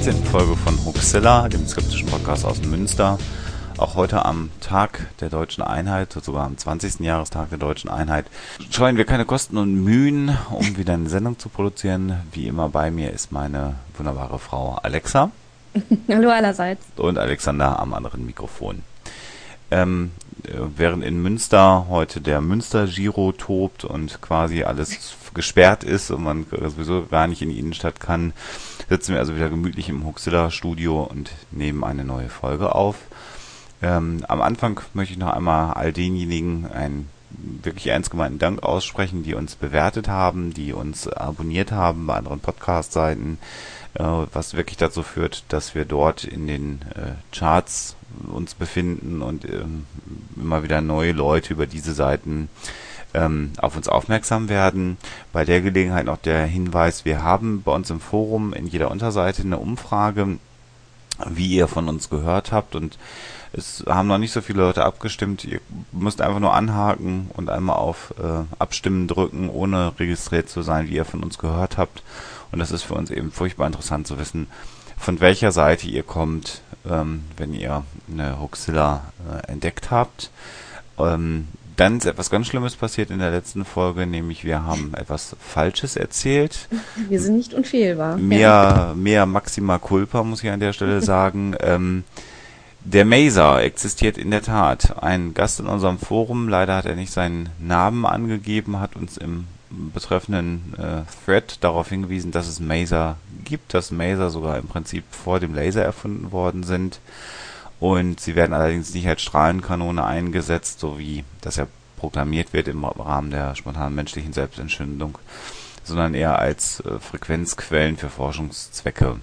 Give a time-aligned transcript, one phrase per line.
[0.00, 0.24] Hallo und herzlich willkommen zur 16.
[0.24, 3.18] Folge von Huxilla, dem skeptischen Podcast aus Münster.
[3.76, 7.00] Auch heute am Tag der deutschen Einheit, sogar am 20.
[7.00, 8.26] Jahrestag der deutschen Einheit,
[8.70, 12.20] scheuen wir keine Kosten und Mühen, um wieder eine Sendung zu produzieren.
[12.32, 15.30] Wie immer bei mir ist meine wunderbare Frau Alexa.
[16.08, 16.84] Hallo allerseits.
[16.96, 18.82] Und Alexander am anderen Mikrofon.
[19.70, 20.12] Ähm,
[20.76, 27.06] während in Münster heute der Münster-Giro tobt und quasi alles gesperrt ist und man sowieso
[27.06, 28.32] gar nicht in die Innenstadt kann,
[28.88, 32.96] sitzen wir also wieder gemütlich im Huxilla-Studio und nehmen eine neue Folge auf.
[33.82, 37.08] Ähm, am Anfang möchte ich noch einmal all denjenigen einen
[37.62, 42.40] wirklich ernst gemeinten Dank aussprechen, die uns bewertet haben, die uns abonniert haben bei anderen
[42.40, 43.38] Podcast-Seiten,
[43.94, 47.96] äh, was wirklich dazu führt, dass wir dort in den äh, Charts
[48.28, 49.86] uns befinden und ähm,
[50.36, 52.48] immer wieder neue Leute über diese Seiten
[53.14, 54.96] ähm, auf uns aufmerksam werden.
[55.32, 59.42] Bei der Gelegenheit noch der Hinweis, wir haben bei uns im Forum in jeder Unterseite
[59.42, 60.38] eine Umfrage,
[61.28, 62.98] wie ihr von uns gehört habt und
[63.52, 65.44] es haben noch nicht so viele Leute abgestimmt.
[65.44, 65.60] Ihr
[65.92, 70.94] müsst einfach nur anhaken und einmal auf äh, Abstimmen drücken, ohne registriert zu sein, wie
[70.94, 72.02] ihr von uns gehört habt.
[72.52, 74.46] Und das ist für uns eben furchtbar interessant zu wissen,
[74.96, 80.30] von welcher Seite ihr kommt, ähm, wenn ihr eine Hoaxilla äh, entdeckt habt.
[80.98, 81.48] Ähm,
[81.80, 85.96] dann ist etwas ganz Schlimmes passiert in der letzten Folge, nämlich wir haben etwas Falsches
[85.96, 86.68] erzählt.
[87.08, 88.18] Wir sind nicht unfehlbar.
[88.18, 91.56] Mehr, mehr Maxima Culpa, muss ich an der Stelle sagen.
[91.60, 92.04] ähm,
[92.84, 95.02] der Mazer existiert in der Tat.
[95.02, 99.46] Ein Gast in unserem Forum, leider hat er nicht seinen Namen angegeben, hat uns im
[99.70, 105.40] betreffenden äh, Thread darauf hingewiesen, dass es Mazer gibt, dass Mazer sogar im Prinzip vor
[105.40, 107.00] dem Laser erfunden worden sind.
[107.80, 112.84] Und sie werden allerdings nicht als Strahlenkanone eingesetzt, so wie das ja programmiert wird im
[112.84, 115.18] Rahmen der spontanen menschlichen Selbstentzündung,
[115.82, 119.16] sondern eher als äh, Frequenzquellen für Forschungszwecke.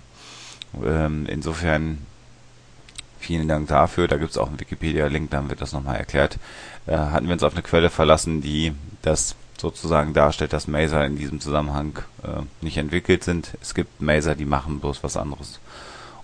[0.84, 2.00] Ähm, insofern
[3.19, 4.07] Vielen Dank dafür.
[4.07, 6.38] Da gibt es auch einen Wikipedia-Link, dann wird das nochmal erklärt.
[6.85, 11.17] Äh, hatten wir uns auf eine Quelle verlassen, die das sozusagen darstellt, dass Maser in
[11.17, 13.57] diesem Zusammenhang äh, nicht entwickelt sind.
[13.62, 15.59] Es gibt Maser, die machen bloß was anderes.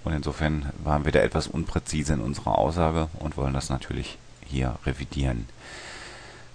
[0.04, 4.76] Und insofern waren wir da etwas unpräzise in unserer Aussage und wollen das natürlich hier
[4.86, 5.48] revidieren.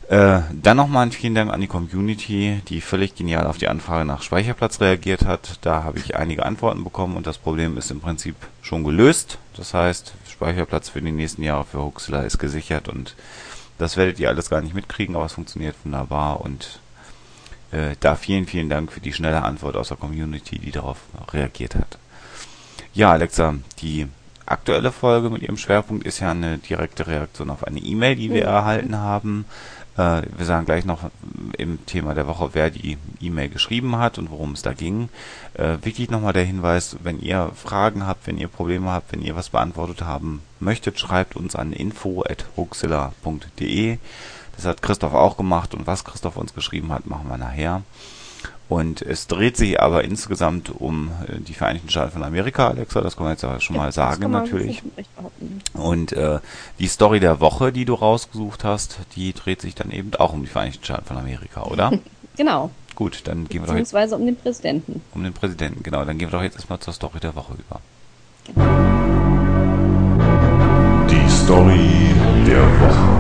[0.09, 4.07] Äh, dann nochmal ein vielen Dank an die Community, die völlig genial auf die Anfrage
[4.07, 5.59] nach Speicherplatz reagiert hat.
[5.61, 9.37] Da habe ich einige Antworten bekommen und das Problem ist im Prinzip schon gelöst.
[9.55, 13.17] Das heißt, Speicherplatz für die nächsten Jahre für Huxler ist gesichert und
[13.77, 16.81] das werdet ihr alles gar nicht mitkriegen, aber es funktioniert wunderbar und
[17.71, 20.99] äh, da vielen, vielen Dank für die schnelle Antwort aus der Community, die darauf
[21.33, 21.99] reagiert hat.
[22.99, 24.09] Ja, Alexa, die
[24.45, 28.43] aktuelle Folge mit ihrem Schwerpunkt ist ja eine direkte Reaktion auf eine E-Mail, die wir
[28.43, 28.49] mhm.
[28.49, 29.45] erhalten haben.
[29.97, 31.09] Äh, wir sagen gleich noch
[31.57, 35.11] im Thema der Woche, wer die E-Mail geschrieben hat und worum es da ging.
[35.55, 39.37] Äh, wichtig nochmal der Hinweis, wenn ihr Fragen habt, wenn ihr Probleme habt, wenn ihr
[39.37, 43.99] was beantwortet haben möchtet, schreibt uns an info.huxilla.de.
[44.57, 47.83] Das hat Christoph auch gemacht und was Christoph uns geschrieben hat, machen wir nachher.
[48.69, 53.17] Und es dreht sich aber insgesamt um äh, die Vereinigten Staaten von Amerika, Alexa, das
[53.17, 54.83] kann man jetzt ja schon ja, mal sagen natürlich.
[55.73, 56.41] Und äh,
[56.79, 60.43] die Story der Woche, die du rausgesucht hast, die dreht sich dann eben auch um
[60.43, 61.93] die Vereinigten Staaten von Amerika, oder?
[62.37, 62.71] genau.
[62.95, 63.93] Gut, dann gehen wir doch jetzt.
[63.93, 65.03] Beziehungsweise um den Präsidenten.
[65.15, 66.05] Um den Präsidenten, genau.
[66.05, 67.81] Dann gehen wir doch jetzt erstmal zur Story der Woche über.
[68.45, 68.65] Genau.
[71.09, 72.11] Die Story
[72.47, 73.18] der Woche.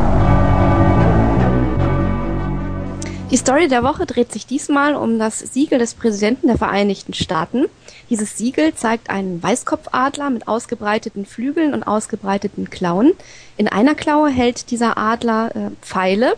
[3.30, 7.66] Die Story der Woche dreht sich diesmal um das Siegel des Präsidenten der Vereinigten Staaten.
[8.08, 13.12] Dieses Siegel zeigt einen Weißkopfadler mit ausgebreiteten Flügeln und ausgebreiteten Klauen.
[13.58, 16.36] In einer Klaue hält dieser Adler äh, Pfeile,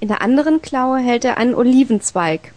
[0.00, 2.54] in der anderen Klaue hält er einen Olivenzweig.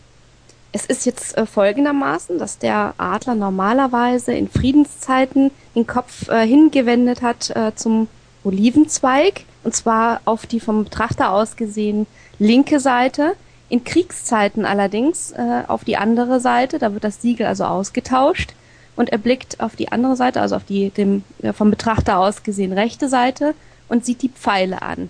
[0.72, 7.22] Es ist jetzt äh, folgendermaßen, dass der Adler normalerweise in Friedenszeiten den Kopf äh, hingewendet
[7.22, 8.08] hat äh, zum
[8.46, 12.08] Olivenzweig, und zwar auf die vom Betrachter aus gesehen
[12.40, 13.36] linke Seite.
[13.70, 18.54] In Kriegszeiten allerdings äh, auf die andere Seite, da wird das Siegel also ausgetauscht
[18.96, 22.44] und er blickt auf die andere Seite, also auf die dem äh, vom Betrachter aus
[22.44, 23.56] gesehen rechte Seite
[23.90, 25.10] und sieht die Pfeile an.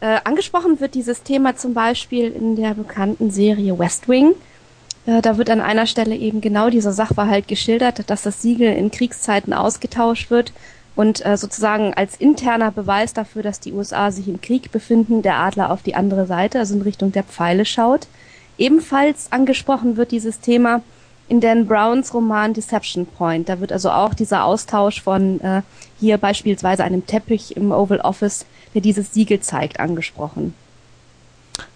[0.00, 4.32] Äh, angesprochen wird dieses Thema zum Beispiel in der bekannten Serie West Wing.
[5.06, 8.90] Äh, da wird an einer Stelle eben genau dieser Sachverhalt geschildert, dass das Siegel in
[8.90, 10.52] Kriegszeiten ausgetauscht wird
[10.96, 15.36] und äh, sozusagen als interner Beweis dafür, dass die USA sich im Krieg befinden, der
[15.36, 18.06] Adler auf die andere Seite, also in Richtung der Pfeile schaut.
[18.58, 20.82] Ebenfalls angesprochen wird dieses Thema
[21.28, 23.48] in Dan Browns Roman Deception Point.
[23.48, 25.62] Da wird also auch dieser Austausch von äh,
[25.98, 30.54] hier beispielsweise einem Teppich im Oval Office, der dieses Siegel zeigt, angesprochen.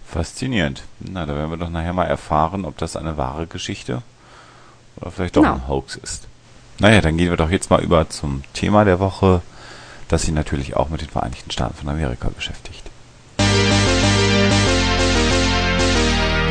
[0.05, 0.83] Faszinierend.
[0.99, 4.01] Na, da werden wir doch nachher mal erfahren, ob das eine wahre Geschichte
[4.99, 5.55] Oder vielleicht doch genau.
[5.55, 6.27] ein Hoax ist.
[6.81, 9.41] Naja, dann gehen wir doch jetzt mal über zum Thema der Woche,
[10.07, 12.83] das sich natürlich auch mit den Vereinigten Staaten von Amerika beschäftigt.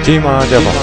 [0.04, 0.76] Thema der Woche.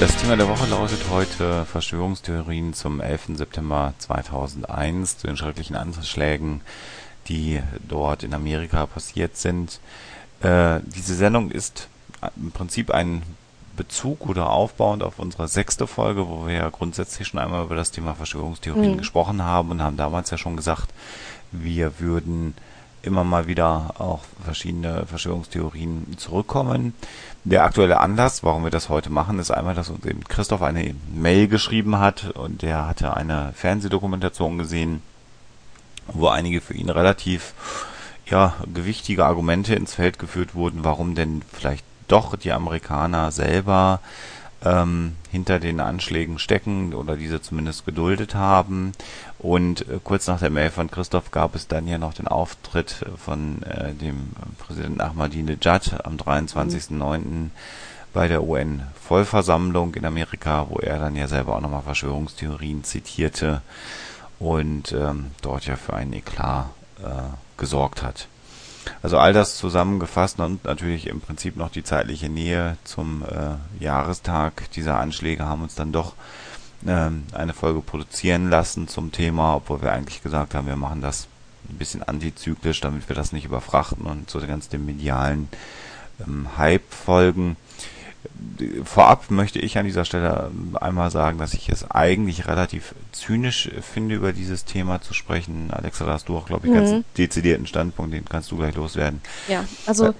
[0.00, 3.36] Das Thema der Woche lautet heute Verschwörungstheorien zum 11.
[3.36, 6.60] September 2001, zu den schrecklichen Anschlägen,
[7.28, 9.80] die dort in Amerika passiert sind.
[10.42, 11.88] Äh, diese Sendung ist
[12.36, 13.22] im Prinzip ein
[13.76, 17.90] Bezug oder aufbauend auf unsere sechste Folge, wo wir ja grundsätzlich schon einmal über das
[17.90, 18.98] Thema Verschwörungstheorien mhm.
[18.98, 20.88] gesprochen haben und haben damals ja schon gesagt,
[21.52, 22.54] wir würden
[23.02, 26.94] immer mal wieder auch verschiedene Verschwörungstheorien zurückkommen.
[27.44, 30.94] Der aktuelle Anlass, warum wir das heute machen, ist einmal, dass uns eben Christoph eine
[31.12, 35.02] Mail geschrieben hat und der hatte eine Fernsehdokumentation gesehen,
[36.06, 37.54] wo einige für ihn relativ
[38.32, 44.00] ja, gewichtige Argumente ins Feld geführt wurden, warum denn vielleicht doch die Amerikaner selber
[44.64, 48.92] ähm, hinter den Anschlägen stecken oder diese zumindest geduldet haben.
[49.38, 53.04] Und äh, kurz nach der Mail von Christoph gab es dann ja noch den Auftritt
[53.22, 57.50] von äh, dem Präsidenten Ahmadinejad am 23.09.
[58.14, 63.60] bei der UN-Vollversammlung in Amerika, wo er dann ja selber auch nochmal Verschwörungstheorien zitierte
[64.38, 66.70] und ähm, dort ja für einen Eklat
[67.02, 68.28] äh, gesorgt hat.
[69.02, 74.70] Also all das zusammengefasst und natürlich im Prinzip noch die zeitliche Nähe zum äh, Jahrestag
[74.72, 76.14] dieser Anschläge haben uns dann doch
[76.86, 81.28] ähm, eine Folge produzieren lassen zum Thema, obwohl wir eigentlich gesagt haben, wir machen das
[81.68, 85.48] ein bisschen antizyklisch, damit wir das nicht überfrachten und so ganz dem medialen
[86.20, 87.56] ähm, Hype folgen
[88.84, 90.50] vorab möchte ich an dieser Stelle
[90.80, 95.70] einmal sagen, dass ich es eigentlich relativ zynisch finde, über dieses Thema zu sprechen.
[95.70, 96.76] Alexa, da hast du auch, glaube ich, mhm.
[96.76, 99.20] ganz dezidierten Standpunkt, den kannst du gleich loswerden.
[99.48, 100.12] Ja, also äh,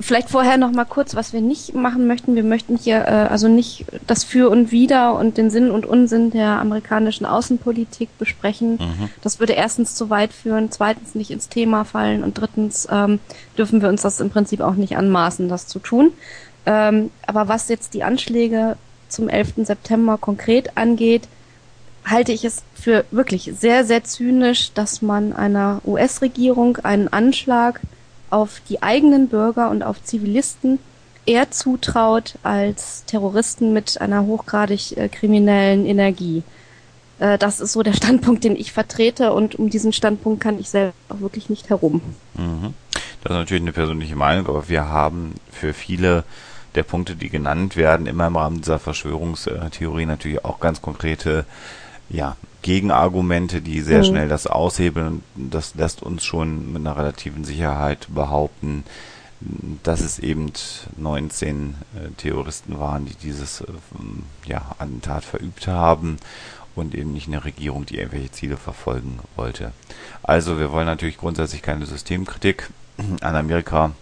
[0.00, 2.34] vielleicht vorher noch mal kurz, was wir nicht machen möchten.
[2.34, 6.30] Wir möchten hier äh, also nicht das Für und Wider und den Sinn und Unsinn
[6.30, 8.72] der amerikanischen Außenpolitik besprechen.
[8.72, 9.08] Mhm.
[9.22, 13.20] Das würde erstens zu weit führen, zweitens nicht ins Thema fallen und drittens ähm,
[13.56, 16.12] dürfen wir uns das im Prinzip auch nicht anmaßen, das zu tun.
[16.66, 18.76] Ähm, aber was jetzt die Anschläge
[19.08, 19.54] zum 11.
[19.58, 21.28] September konkret angeht,
[22.04, 27.80] halte ich es für wirklich sehr, sehr zynisch, dass man einer US-Regierung einen Anschlag
[28.30, 30.78] auf die eigenen Bürger und auf Zivilisten
[31.24, 36.42] eher zutraut als Terroristen mit einer hochgradig äh, kriminellen Energie.
[37.18, 40.68] Äh, das ist so der Standpunkt, den ich vertrete und um diesen Standpunkt kann ich
[40.68, 42.00] selber auch wirklich nicht herum.
[42.34, 42.74] Mhm.
[43.22, 46.22] Das ist natürlich eine persönliche Meinung, aber wir haben für viele
[46.76, 51.44] der Punkte, die genannt werden, immer im Rahmen dieser Verschwörungstheorie natürlich auch ganz konkrete
[52.08, 54.04] ja, Gegenargumente, die sehr mhm.
[54.04, 55.22] schnell das aushebeln.
[55.36, 58.84] Und das lässt uns schon mit einer relativen Sicherheit behaupten,
[59.82, 60.52] dass es eben
[60.96, 63.66] 19 äh, Terroristen waren, die dieses äh,
[64.46, 66.16] ja, Attentat verübt haben
[66.74, 69.72] und eben nicht eine Regierung, die irgendwelche Ziele verfolgen wollte.
[70.22, 72.70] Also wir wollen natürlich grundsätzlich keine Systemkritik
[73.20, 73.92] an Amerika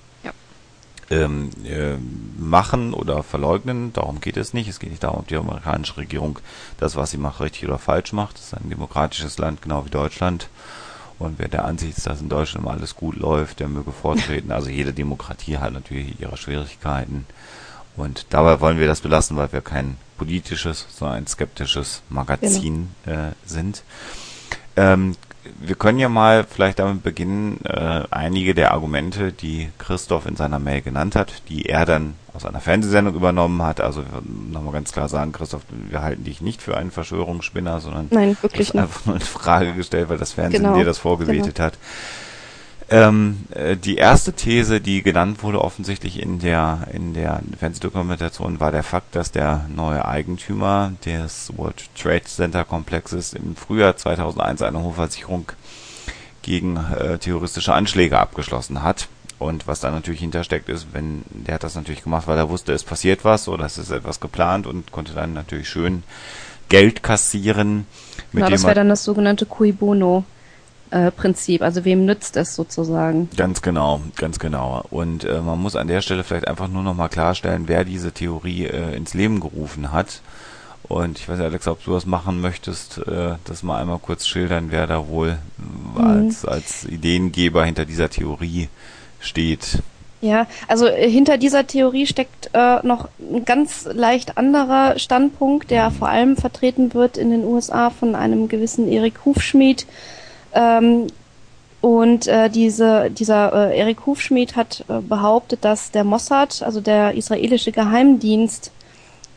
[1.11, 1.97] ähm, äh,
[2.39, 3.93] machen oder verleugnen.
[3.93, 4.69] Darum geht es nicht.
[4.69, 6.39] Es geht nicht darum, ob die amerikanische Regierung
[6.79, 8.39] das, was sie macht, richtig oder falsch macht.
[8.39, 10.49] Es ist ein demokratisches Land, genau wie Deutschland.
[11.19, 14.51] Und wer der Ansicht ist, dass in Deutschland immer alles gut läuft, der möge vortreten.
[14.53, 17.27] Also jede Demokratie hat natürlich ihre Schwierigkeiten.
[17.97, 23.29] Und dabei wollen wir das belassen, weil wir kein politisches, sondern ein skeptisches Magazin genau.
[23.29, 23.85] äh, sind.
[24.77, 25.17] Ähm,
[25.61, 30.59] wir können ja mal vielleicht damit beginnen, äh, einige der Argumente, die Christoph in seiner
[30.59, 33.81] Mail genannt hat, die er dann aus einer Fernsehsendung übernommen hat.
[33.81, 34.05] Also
[34.51, 38.75] nochmal ganz klar sagen, Christoph, wir halten dich nicht für einen Verschwörungsspinner, sondern Nein, wirklich
[38.75, 38.83] nicht.
[38.83, 40.77] einfach nur in Frage gestellt, weil das Fernsehen genau.
[40.77, 41.67] dir das vorgebetet genau.
[41.67, 41.79] hat.
[42.91, 48.73] Ähm, äh, die erste These, die genannt wurde offensichtlich in der in der Fernsehdokumentation, war
[48.73, 54.83] der Fakt, dass der neue Eigentümer des World Trade Center Komplexes im Frühjahr 2001 eine
[54.83, 55.47] Hochversicherung
[56.43, 59.09] gegen äh, terroristische Anschläge abgeschlossen hat.
[59.39, 62.73] Und was da natürlich hintersteckt ist, wenn der hat das natürlich gemacht, weil er wusste,
[62.73, 66.03] es passiert was oder es ist etwas geplant und konnte dann natürlich schön
[66.69, 67.87] Geld kassieren.
[68.33, 70.25] Mit genau, das wäre dann das sogenannte Cui Bono
[70.95, 71.63] äh, Prinzip.
[71.63, 73.29] Also wem nützt es sozusagen?
[73.37, 74.85] Ganz genau, ganz genau.
[74.91, 78.13] Und äh, man muss an der Stelle vielleicht einfach nur noch mal klarstellen, wer diese
[78.13, 80.21] Theorie äh, ins Leben gerufen hat.
[80.87, 84.27] Und ich weiß nicht, Alexa, ob du was machen möchtest, äh, das mal einmal kurz
[84.27, 86.05] schildern, wer da wohl mhm.
[86.05, 88.69] als, als Ideengeber hinter dieser Theorie
[89.19, 89.79] steht.
[90.21, 95.91] Ja, also äh, hinter dieser Theorie steckt äh, noch ein ganz leicht anderer Standpunkt, der
[95.91, 99.87] vor allem vertreten wird in den USA von einem gewissen Erik Hufschmied,
[100.55, 101.09] ähm,
[101.85, 107.13] Und äh, diese, dieser äh, Erik Hufschmied hat äh, behauptet, dass der Mossad, also der
[107.15, 108.73] israelische Geheimdienst,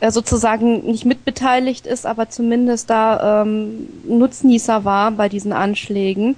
[0.00, 6.36] äh, sozusagen nicht mitbeteiligt ist, aber zumindest da ähm, Nutznießer war bei diesen Anschlägen.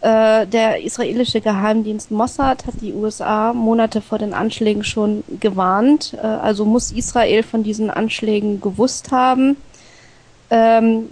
[0.00, 6.14] Äh, der israelische Geheimdienst Mossad hat die USA Monate vor den Anschlägen schon gewarnt.
[6.16, 9.58] Äh, also muss Israel von diesen Anschlägen gewusst haben.
[10.50, 11.10] Ähm,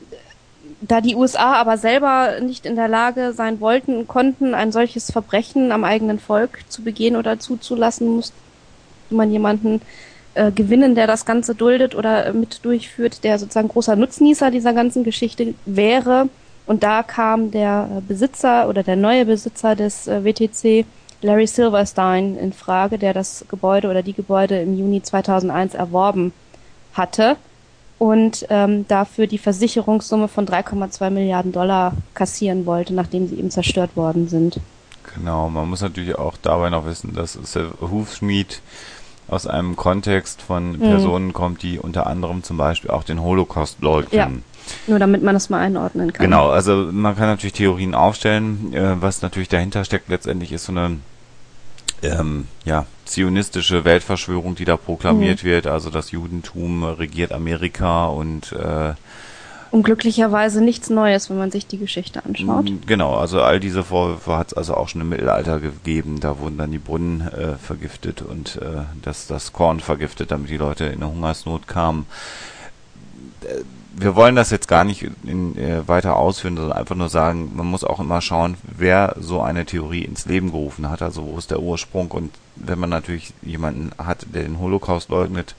[0.80, 5.11] da die USA aber selber nicht in der Lage sein wollten und konnten, ein solches
[5.11, 8.35] Verbrechen am eigenen Volk zu begehen oder zuzulassen, musste
[9.11, 9.80] man jemanden
[10.35, 15.04] äh, gewinnen, der das Ganze duldet oder mit durchführt, der sozusagen großer Nutznießer dieser ganzen
[15.04, 16.28] Geschichte wäre.
[16.66, 20.85] Und da kam der Besitzer oder der neue Besitzer des äh, WTC,
[21.23, 26.33] Larry Silverstein, in Frage, der das Gebäude oder die Gebäude im Juni 2001 erworben
[26.92, 27.37] hatte
[27.99, 33.97] und ähm, dafür die Versicherungssumme von 3,2 Milliarden Dollar kassieren wollte, nachdem sie eben zerstört
[33.97, 34.61] worden sind.
[35.15, 37.38] Genau, man muss natürlich auch dabei noch wissen, dass
[37.81, 38.61] Hufschmied
[39.29, 40.81] aus einem Kontext von mhm.
[40.81, 44.12] Personen kommt, die unter anderem zum Beispiel auch den Holocaust leugnen.
[44.12, 44.31] Ja.
[44.88, 46.25] Nur damit man das mal einordnen kann.
[46.25, 50.73] Genau, also man kann natürlich Theorien aufstellen, äh, was natürlich dahinter steckt letztendlich ist so
[50.73, 50.99] eine
[52.03, 55.49] ähm, ja, zionistische Weltverschwörung, die da proklamiert mhm.
[55.49, 58.95] wird, also das Judentum regiert Amerika und äh,
[59.73, 62.71] Unglücklicherweise nichts Neues, wenn man sich die Geschichte anschaut.
[62.87, 66.21] Genau, also all diese Vorwürfe hat es also auch schon im Mittelalter gegeben.
[66.21, 70.57] Da wurden dann die Brunnen äh, vergiftet und äh, das, das Korn vergiftet, damit die
[70.57, 72.07] Leute in eine Hungersnot kamen.
[73.43, 73.65] Äh,
[73.99, 77.67] wir wollen das jetzt gar nicht in, äh, weiter ausführen, sondern einfach nur sagen, man
[77.67, 81.50] muss auch immer schauen, wer so eine Theorie ins Leben gerufen hat, also wo ist
[81.50, 82.11] der Ursprung?
[82.11, 85.55] Und wenn man natürlich jemanden hat, der den Holocaust leugnet,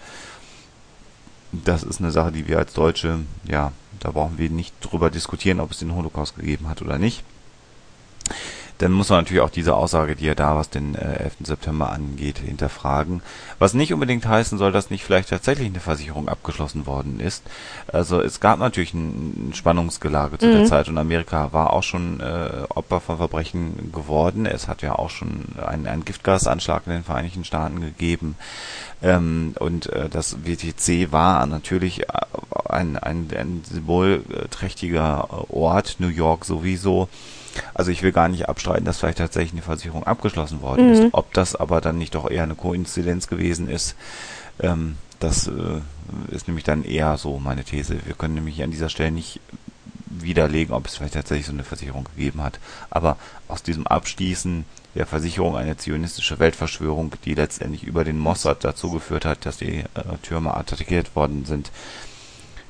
[1.51, 5.59] das ist eine Sache, die wir als Deutsche, ja, da brauchen wir nicht drüber diskutieren,
[5.59, 7.23] ob es den Holocaust gegeben hat oder nicht
[8.77, 11.33] dann muss man natürlich auch diese Aussage, die er da, was den äh, 11.
[11.43, 13.21] September angeht, hinterfragen.
[13.59, 17.43] Was nicht unbedingt heißen soll, dass nicht vielleicht tatsächlich eine Versicherung abgeschlossen worden ist.
[17.87, 20.53] Also es gab natürlich ein, ein Spannungsgelage zu mhm.
[20.53, 24.45] der Zeit und Amerika war auch schon äh, Opfer von Verbrechen geworden.
[24.45, 28.35] Es hat ja auch schon einen, einen Giftgasanschlag in den Vereinigten Staaten gegeben.
[29.01, 32.05] Ähm, und äh, das WTC war natürlich äh,
[32.65, 37.07] ein, ein, ein symbolträchtiger Ort, New York sowieso.
[37.73, 40.93] Also ich will gar nicht abstreiten, dass vielleicht tatsächlich eine Versicherung abgeschlossen worden mhm.
[40.93, 41.13] ist.
[41.13, 43.95] Ob das aber dann nicht doch eher eine Koinzidenz gewesen ist,
[44.59, 45.81] ähm, das äh,
[46.29, 47.99] ist nämlich dann eher so meine These.
[48.05, 49.39] Wir können nämlich an dieser Stelle nicht
[50.09, 52.59] widerlegen, ob es vielleicht tatsächlich so eine Versicherung gegeben hat.
[52.89, 58.91] Aber aus diesem Abschließen der Versicherung eine zionistische Weltverschwörung, die letztendlich über den Mossad dazu
[58.91, 59.85] geführt hat, dass die äh,
[60.23, 61.71] Türme attackiert worden sind,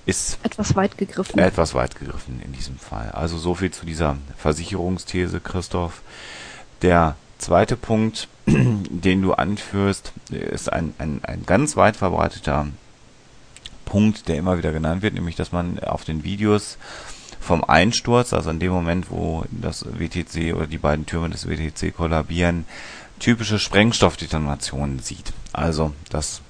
[0.07, 1.37] ist etwas weit gegriffen.
[1.37, 3.11] Etwas weit gegriffen in diesem Fall.
[3.11, 6.01] Also so viel zu dieser Versicherungsthese, Christoph.
[6.81, 12.67] Der zweite Punkt, den du anführst, ist ein, ein, ein ganz weit verbreiteter
[13.83, 16.77] Punkt, der immer wieder genannt wird, nämlich dass man auf den Videos
[17.41, 21.93] vom Einsturz, also in dem Moment, wo das WTC oder die beiden Türme des WTC
[21.95, 22.65] kollabieren,
[23.19, 25.33] typische Sprengstoffdetonationen sieht.
[25.51, 26.41] Also, dass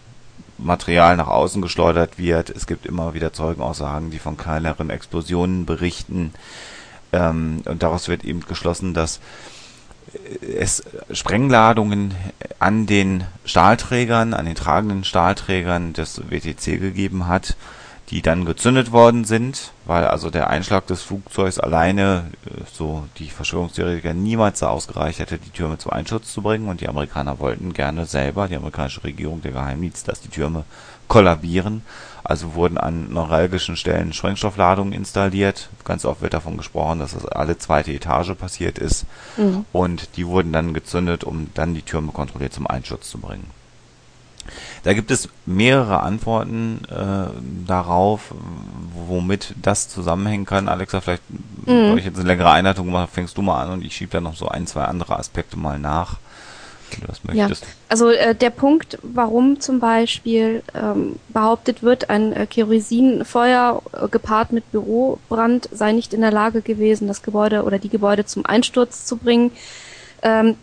[0.58, 2.50] Material nach außen geschleudert wird.
[2.50, 6.34] Es gibt immer wieder Zeugenaussagen, die von kleineren Explosionen berichten.
[7.14, 9.20] Ähm, und daraus wird eben geschlossen, dass
[10.42, 12.16] es Sprengladungen
[12.60, 17.56] an den Stahlträgern, an den tragenden Stahlträgern des WTC gegeben hat,
[18.10, 23.30] die dann gezündet worden sind, weil also der Einschlag des Flugzeugs alleine, äh, so die
[23.30, 26.70] Verschwörungstheoretiker, niemals da ausgereicht hätte, die Türme zum Einsturz zu bringen.
[26.70, 30.64] Und die Amerikaner wollten gerne selber, die amerikanische Regierung, der Geheimdienst, dass die Türme
[31.10, 31.82] kollabieren.
[32.24, 35.70] Also wurden an neuralgischen Stellen Sprengstoffladungen installiert.
[35.84, 39.06] Ganz oft wird davon gesprochen, dass das alle zweite Etage passiert ist.
[39.38, 39.66] Mhm.
[39.74, 43.57] Und die wurden dann gezündet, um dann die Türme kontrolliert zum Einsturz zu bringen.
[44.84, 48.34] Da gibt es mehrere Antworten äh, darauf,
[49.08, 50.68] womit das zusammenhängen kann.
[50.68, 51.24] Alexa, vielleicht,
[51.66, 51.92] mhm.
[51.92, 54.24] weil ich jetzt eine längere Einleitung mache, fängst du mal an und ich schiebe dann
[54.24, 56.18] noch so ein, zwei andere Aspekte mal nach.
[57.24, 57.64] Möchtest.
[57.64, 64.08] Ja, also äh, der Punkt, warum zum Beispiel ähm, behauptet wird, ein äh, Kerosinfeuer äh,
[64.08, 68.46] gepaart mit Bürobrand sei nicht in der Lage gewesen, das Gebäude oder die Gebäude zum
[68.46, 69.52] Einsturz zu bringen,
[70.22, 70.56] ähm,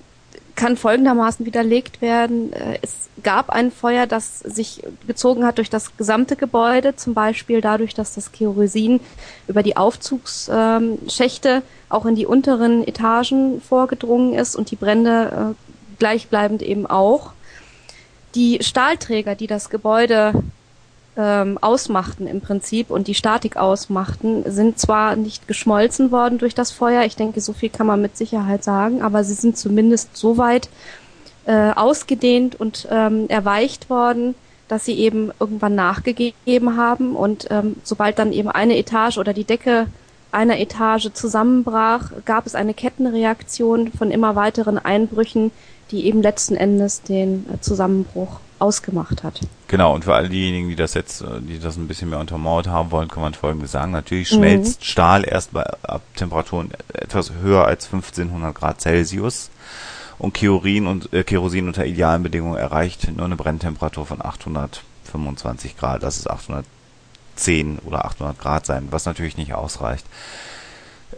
[0.54, 2.52] kann folgendermaßen widerlegt werden.
[2.52, 7.60] Äh, es gab ein Feuer, das sich gezogen hat durch das gesamte Gebäude, zum Beispiel
[7.60, 9.00] dadurch, dass das Kerosin
[9.48, 16.62] über die Aufzugsschächte auch in die unteren Etagen vorgedrungen ist und die Brände äh, gleichbleibend
[16.62, 17.32] eben auch.
[18.34, 20.32] Die Stahlträger, die das Gebäude
[21.16, 26.72] ähm, ausmachten im Prinzip und die Statik ausmachten, sind zwar nicht geschmolzen worden durch das
[26.72, 30.36] Feuer, ich denke, so viel kann man mit Sicherheit sagen, aber sie sind zumindest so
[30.36, 30.68] weit
[31.46, 34.34] äh, ausgedehnt und ähm, erweicht worden,
[34.68, 39.44] dass sie eben irgendwann nachgegeben haben und ähm, sobald dann eben eine Etage oder die
[39.44, 39.86] Decke
[40.32, 45.52] einer Etage zusammenbrach, gab es eine Kettenreaktion von immer weiteren Einbrüchen,
[45.90, 49.40] die eben letzten Endes den äh, Zusammenbruch ausgemacht hat.
[49.68, 52.66] Genau, und für all diejenigen, die das jetzt, äh, die das ein bisschen mehr untermauert
[52.66, 53.92] haben wollen, kann man folgendes sagen.
[53.92, 54.84] Natürlich schmelzt mhm.
[54.84, 59.50] Stahl erst bei ab Temperaturen etwas höher als 1500 Grad Celsius
[60.18, 66.02] und Kerosin, und, äh, Kerosin unter idealen Bedingungen erreicht nur eine Brenntemperatur von 825 Grad.
[66.02, 70.06] Das ist 810 oder 800 Grad sein, was natürlich nicht ausreicht.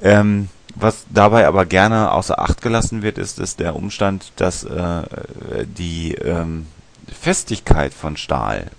[0.02, 5.02] Ähm, was dabei aber gerne außer Acht gelassen wird, ist, ist der Umstand, dass äh,
[5.64, 6.66] die ähm,
[7.08, 8.70] Festigkeit von Stahl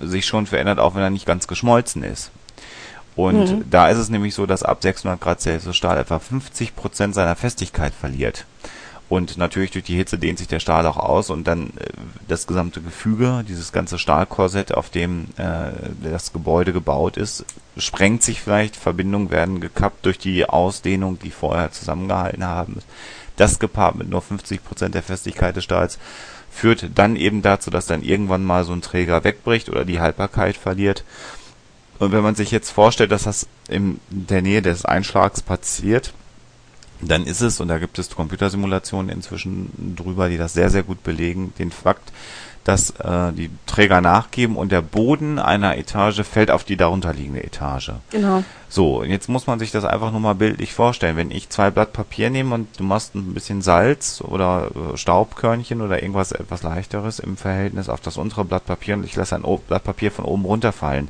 [0.00, 2.30] sich schon verändert, auch wenn er nicht ganz geschmolzen ist.
[3.16, 3.70] Und mhm.
[3.70, 7.36] da ist es nämlich so, dass ab 600 Grad Celsius Stahl etwa 50 Prozent seiner
[7.36, 8.46] Festigkeit verliert.
[9.10, 11.90] Und natürlich durch die Hitze dehnt sich der Stahl auch aus und dann äh,
[12.28, 15.72] das gesamte Gefüge, dieses ganze Stahlkorsett, auf dem äh,
[16.04, 17.44] das Gebäude gebaut ist,
[17.76, 22.78] sprengt sich vielleicht, Verbindungen werden gekappt durch die Ausdehnung, die vorher zusammengehalten haben.
[23.34, 25.98] Das gepaart mit nur 50 Prozent der Festigkeit des Stahls
[26.48, 30.56] führt dann eben dazu, dass dann irgendwann mal so ein Träger wegbricht oder die Haltbarkeit
[30.56, 31.02] verliert.
[31.98, 36.14] Und wenn man sich jetzt vorstellt, dass das in der Nähe des Einschlags passiert,
[37.02, 41.02] dann ist es, und da gibt es Computersimulationen inzwischen drüber, die das sehr, sehr gut
[41.02, 42.12] belegen, den Fakt,
[42.64, 47.92] dass äh, die Träger nachgeben und der Boden einer Etage fällt auf die darunterliegende Etage.
[48.10, 48.44] Genau.
[48.68, 51.16] So, jetzt muss man sich das einfach nur mal bildlich vorstellen.
[51.16, 55.80] Wenn ich zwei Blatt Papier nehme und du machst ein bisschen Salz oder äh, Staubkörnchen
[55.80, 59.44] oder irgendwas etwas leichteres im Verhältnis auf das untere Blatt Papier und ich lasse ein
[59.66, 61.08] Blatt Papier von oben runterfallen,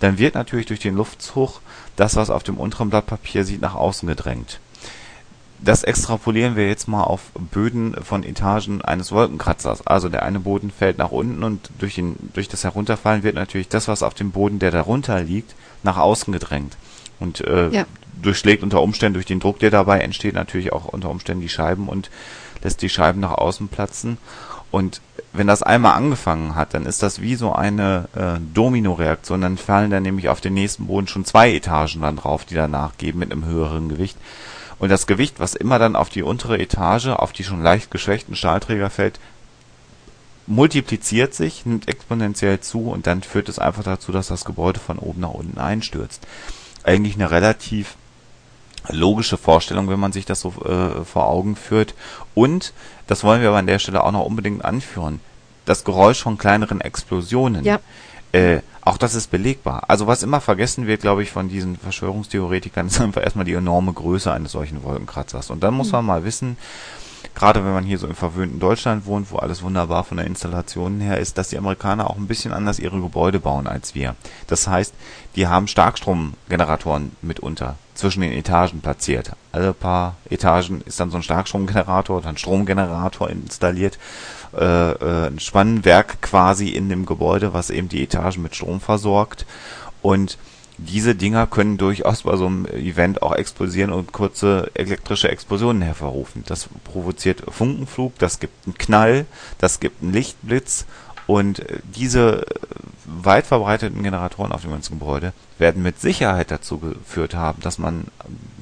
[0.00, 1.60] dann wird natürlich durch den Luftzug
[1.96, 4.60] das, was auf dem unteren Blatt Papier sieht, nach außen gedrängt
[5.62, 9.86] das extrapolieren wir jetzt mal auf Böden von Etagen eines Wolkenkratzers.
[9.86, 13.68] Also der eine Boden fällt nach unten und durch, den, durch das Herunterfallen wird natürlich
[13.68, 16.76] das, was auf dem Boden, der darunter liegt, nach außen gedrängt.
[17.18, 17.84] Und äh, ja.
[18.22, 21.88] durchschlägt unter Umständen durch den Druck, der dabei entsteht, natürlich auch unter Umständen die Scheiben
[21.88, 22.10] und
[22.62, 24.16] lässt die Scheiben nach außen platzen.
[24.70, 29.40] Und wenn das einmal angefangen hat, dann ist das wie so eine äh, Domino-Reaktion.
[29.40, 32.96] Dann fallen dann nämlich auf den nächsten Boden schon zwei Etagen dann drauf, die danach
[32.96, 34.16] geben mit einem höheren Gewicht.
[34.80, 38.34] Und das Gewicht, was immer dann auf die untere Etage, auf die schon leicht geschwächten
[38.34, 39.20] Stahlträger fällt,
[40.46, 44.98] multipliziert sich, nimmt exponentiell zu und dann führt es einfach dazu, dass das Gebäude von
[44.98, 46.26] oben nach unten einstürzt.
[46.82, 47.94] Eigentlich eine relativ
[48.88, 51.94] logische Vorstellung, wenn man sich das so äh, vor Augen führt.
[52.34, 52.72] Und,
[53.06, 55.20] das wollen wir aber an der Stelle auch noch unbedingt anführen,
[55.66, 57.64] das Geräusch von kleineren Explosionen.
[57.64, 57.80] Ja.
[58.32, 59.84] Äh, auch das ist belegbar.
[59.88, 63.92] Also was immer vergessen wird, glaube ich, von diesen Verschwörungstheoretikern, ist einfach erstmal die enorme
[63.92, 65.50] Größe eines solchen Wolkenkratzers.
[65.50, 65.92] Und dann muss mhm.
[65.92, 66.56] man mal wissen,
[67.34, 71.00] gerade wenn man hier so im verwöhnten Deutschland wohnt, wo alles wunderbar von der Installation
[71.00, 74.16] her ist, dass die Amerikaner auch ein bisschen anders ihre Gebäude bauen als wir.
[74.46, 74.94] Das heißt,
[75.36, 79.32] die haben Starkstromgeneratoren mitunter zwischen den Etagen platziert.
[79.52, 83.98] Alle paar Etagen ist dann so ein Starkstromgenerator ein Stromgenerator installiert
[84.56, 89.46] äh, äh, ein Spannwerk quasi in dem Gebäude, was eben die Etagen mit Strom versorgt.
[90.02, 90.38] Und
[90.78, 96.42] diese Dinger können durchaus bei so einem Event auch explodieren und kurze elektrische Explosionen hervorrufen.
[96.46, 99.26] Das provoziert Funkenflug, das gibt einen Knall,
[99.58, 100.86] das gibt einen Lichtblitz
[101.26, 101.62] und
[101.94, 102.44] diese
[103.04, 108.06] weit verbreiteten Generatoren auf dem ganzen Gebäude werden mit Sicherheit dazu geführt haben, dass man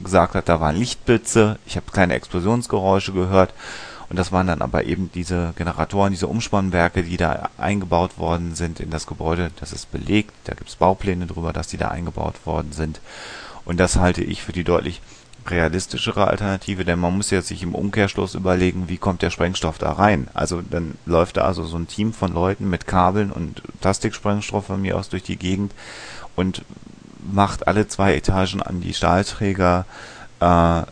[0.02, 3.54] gesagt hat, da waren Lichtblitze, ich habe kleine Explosionsgeräusche gehört
[4.10, 8.80] und das waren dann aber eben diese Generatoren, diese Umspannwerke, die da eingebaut worden sind
[8.80, 9.50] in das Gebäude.
[9.60, 13.00] Das ist belegt, da gibt es Baupläne drüber, dass die da eingebaut worden sind.
[13.66, 15.02] Und das halte ich für die deutlich
[15.46, 19.92] realistischere Alternative, denn man muss jetzt sich im Umkehrschluss überlegen, wie kommt der Sprengstoff da
[19.92, 20.28] rein.
[20.34, 24.80] Also dann läuft da also so ein Team von Leuten mit Kabeln und Plastiksprengstoff von
[24.80, 25.72] mir aus durch die Gegend
[26.34, 26.62] und
[27.30, 29.84] macht alle zwei Etagen an die Stahlträger
[30.40, 30.82] äh,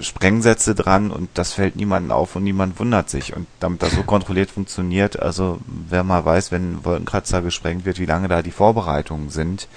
[0.00, 3.34] Sprengsätze dran und das fällt niemandem auf und niemand wundert sich.
[3.34, 7.98] Und damit das so kontrolliert funktioniert, also wer mal weiß, wenn ein Wolkenkratzer gesprengt wird,
[7.98, 9.68] wie lange da die Vorbereitungen sind,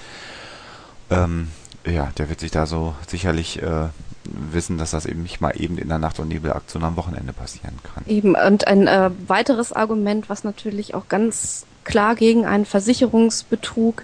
[1.10, 1.50] ähm,
[1.86, 3.88] ja, der wird sich da so sicherlich äh,
[4.24, 7.76] wissen, dass das eben nicht mal eben in der Nacht- und Nebelaktion am Wochenende passieren
[7.84, 8.04] kann.
[8.08, 14.04] Eben, und ein äh, weiteres Argument, was natürlich auch ganz klar gegen einen Versicherungsbetrug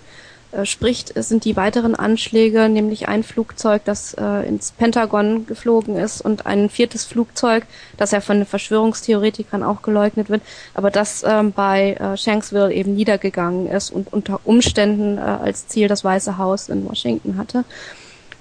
[0.63, 6.45] spricht, sind die weiteren Anschläge, nämlich ein Flugzeug, das äh, ins Pentagon geflogen ist und
[6.45, 7.65] ein viertes Flugzeug,
[7.97, 10.41] das ja von den Verschwörungstheoretikern auch geleugnet wird,
[10.73, 15.87] aber das ähm, bei äh, Shanksville eben niedergegangen ist und unter Umständen äh, als Ziel
[15.87, 17.65] das Weiße Haus in Washington hatte.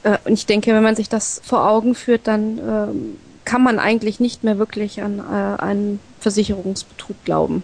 [0.02, 2.88] Äh, und ich denke, wenn man sich das vor Augen führt, dann äh,
[3.44, 7.62] kann man eigentlich nicht mehr wirklich an äh, einen Versicherungsbetrug glauben.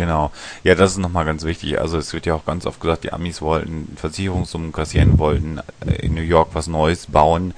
[0.00, 0.30] Genau.
[0.64, 1.78] Ja, das ist nochmal ganz wichtig.
[1.78, 5.96] Also es wird ja auch ganz oft gesagt, die Amis wollten Versicherungssummen kassieren, wollten äh,
[5.96, 7.52] in New York was Neues bauen.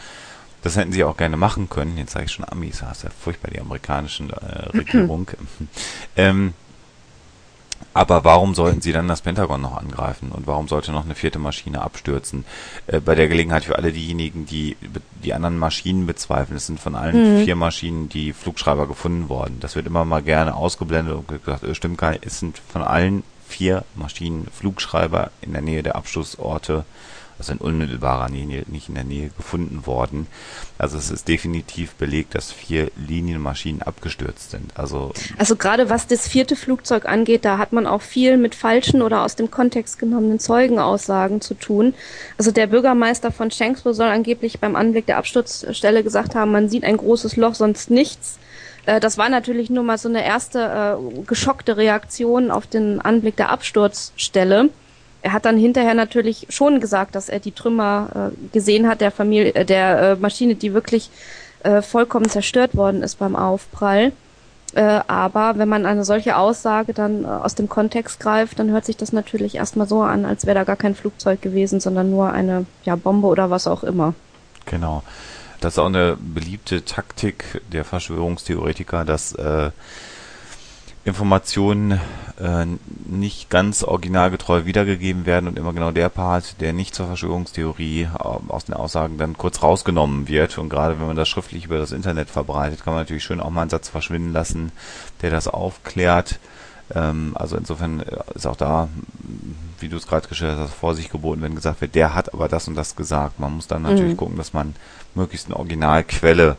[0.64, 1.96] Das hätten sie auch gerne machen können.
[1.96, 5.28] Jetzt sage ich schon Amis, das ist ja furchtbar, die amerikanischen äh, Regierung.
[6.16, 6.54] ähm,
[7.94, 11.38] aber warum sollten sie dann das Pentagon noch angreifen und warum sollte noch eine vierte
[11.38, 12.44] Maschine abstürzen?
[12.86, 14.76] Äh, bei der Gelegenheit für alle diejenigen, die
[15.22, 17.44] die anderen Maschinen bezweifeln, es sind von allen mhm.
[17.44, 19.58] vier Maschinen die Flugschreiber gefunden worden.
[19.60, 22.82] Das wird immer mal gerne ausgeblendet und gesagt, äh, stimmt gar nicht, es sind von
[22.82, 26.84] allen vier Maschinen Flugschreiber in der Nähe der Abschussorte
[27.38, 30.26] also in unmittelbarer Nähe, nicht in der Nähe gefunden worden.
[30.78, 34.76] Also es ist definitiv belegt, dass vier Linienmaschinen abgestürzt sind.
[34.76, 39.02] Also, also gerade was das vierte Flugzeug angeht, da hat man auch viel mit falschen
[39.02, 41.94] oder aus dem Kontext genommenen Zeugenaussagen zu tun.
[42.38, 46.84] Also der Bürgermeister von Shanksville soll angeblich beim Anblick der Absturzstelle gesagt haben, man sieht
[46.84, 48.38] ein großes Loch, sonst nichts.
[48.86, 53.36] Äh, das war natürlich nur mal so eine erste äh, geschockte Reaktion auf den Anblick
[53.36, 54.70] der Absturzstelle
[55.22, 59.10] er hat dann hinterher natürlich schon gesagt, dass er die Trümmer äh, gesehen hat der
[59.10, 61.10] Familie, äh, der äh, Maschine, die wirklich
[61.62, 64.12] äh, vollkommen zerstört worden ist beim Aufprall.
[64.74, 68.84] Äh, aber wenn man eine solche Aussage dann äh, aus dem Kontext greift, dann hört
[68.84, 72.32] sich das natürlich erstmal so an, als wäre da gar kein Flugzeug gewesen, sondern nur
[72.32, 74.14] eine ja, Bombe oder was auch immer.
[74.66, 75.02] Genau.
[75.60, 79.70] Das ist auch eine beliebte Taktik der Verschwörungstheoretiker, dass äh,
[81.04, 82.00] Informationen
[82.38, 82.66] äh,
[83.06, 88.08] nicht ganz originalgetreu wiedergegeben werden und immer genau der Part, der nicht zur Verschwörungstheorie äh,
[88.16, 90.58] aus den Aussagen dann kurz rausgenommen wird.
[90.58, 93.50] Und gerade wenn man das schriftlich über das Internet verbreitet, kann man natürlich schön auch
[93.50, 94.70] mal einen Satz verschwinden lassen,
[95.22, 96.38] der das aufklärt.
[96.94, 98.88] Ähm, also insofern äh, ist auch da,
[99.80, 102.68] wie du es gerade geschildert hast, Vorsicht geboten, wenn gesagt wird, der hat aber das
[102.68, 103.40] und das gesagt.
[103.40, 104.18] Man muss dann natürlich mhm.
[104.18, 104.74] gucken, dass man
[105.14, 106.56] möglichst eine Originalquelle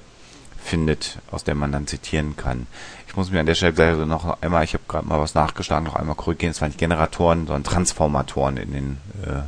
[0.63, 2.67] findet, aus der man dann zitieren kann.
[3.13, 5.85] Ich muss mir an der Stelle gleich noch einmal, ich habe gerade mal was nachgeschlagen,
[5.85, 6.49] noch einmal korrigieren.
[6.49, 9.43] Es waren nicht Generatoren, sondern Transformatoren in den äh, äh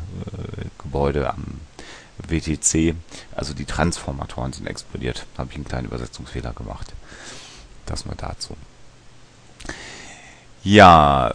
[0.78, 1.62] Gebäude am
[2.19, 2.93] WTC.
[3.36, 5.25] Also die Transformatoren sind explodiert.
[5.39, 6.93] Habe ich einen kleinen Übersetzungsfehler gemacht.
[7.88, 8.56] Das mal dazu.
[10.63, 11.34] Ja.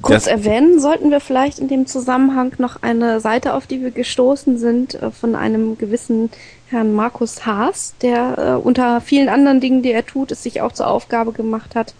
[0.00, 4.58] Kurz erwähnen sollten wir vielleicht in dem Zusammenhang noch eine Seite, auf die wir gestoßen
[4.58, 6.30] sind, äh, von einem gewissen
[6.68, 10.72] Herrn Markus Haas, der äh, unter vielen anderen Dingen, die er tut, es sich auch
[10.72, 11.94] zur Aufgabe gemacht hat,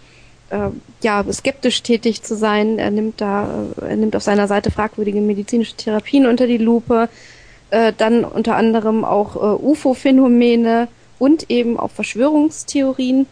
[0.50, 0.68] äh,
[1.02, 2.79] ja, skeptisch tätig zu sein.
[2.79, 3.48] Er nimmt da,
[3.81, 7.09] äh, er nimmt auf seiner Seite fragwürdige medizinische Therapien unter die Lupe,
[7.70, 13.26] äh, dann unter anderem auch äh, UFO-Phänomene und eben auch Verschwörungstheorien.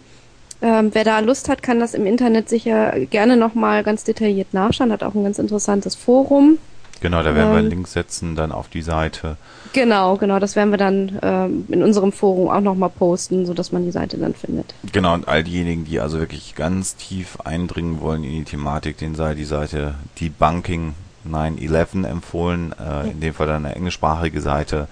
[0.63, 4.93] Ähm, wer da Lust hat, kann das im Internet sicher gerne nochmal ganz detailliert nachschauen,
[4.93, 6.59] hat auch ein ganz interessantes Forum.
[7.01, 9.37] Genau, da werden ähm, wir einen Link setzen dann auf die Seite.
[9.73, 13.85] Genau, genau, das werden wir dann ähm, in unserem Forum auch nochmal posten, sodass man
[13.85, 14.75] die Seite dann findet.
[14.93, 19.15] Genau, und all diejenigen, die also wirklich ganz tief eindringen wollen in die Thematik, denen
[19.15, 20.95] sei die Seite Debunking
[21.29, 24.89] 9-11 empfohlen, äh, in dem Fall dann eine englischsprachige Seite.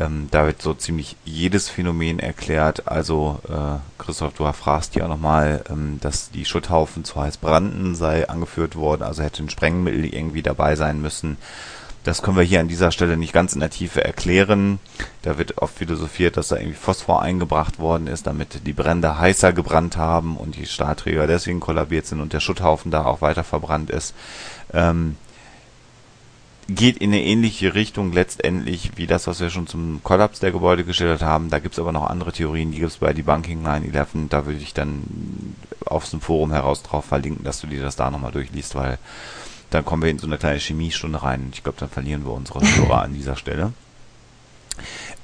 [0.00, 2.88] Ähm, da wird so ziemlich jedes Phänomen erklärt.
[2.88, 8.28] Also, äh, Christoph, du fragst ja nochmal, ähm, dass die Schutthaufen zu heiß brannten, sei
[8.28, 11.36] angeführt worden, also hätte ein Sprengmittel irgendwie dabei sein müssen.
[12.06, 14.78] Das können wir hier an dieser Stelle nicht ganz in der Tiefe erklären.
[15.22, 19.52] Da wird oft philosophiert, dass da irgendwie Phosphor eingebracht worden ist, damit die Brände heißer
[19.52, 23.90] gebrannt haben und die Stahlträger deswegen kollabiert sind und der Schutthaufen da auch weiter verbrannt
[23.90, 24.14] ist.
[24.72, 25.16] Ähm,
[26.68, 30.84] geht in eine ähnliche Richtung letztendlich wie das, was wir schon zum Kollaps der Gebäude
[30.84, 31.48] geschildert haben.
[31.48, 34.28] Da gibt's aber noch andere Theorien, die gibt's bei Debunking 9-11.
[34.28, 38.10] Da würde ich dann auf dem Forum heraus drauf verlinken, dass du dir das da
[38.10, 38.98] nochmal durchliest, weil
[39.70, 41.50] dann kommen wir in so eine kleine Chemiestunde rein.
[41.52, 43.72] Ich glaube, dann verlieren wir unsere Hörer an dieser Stelle.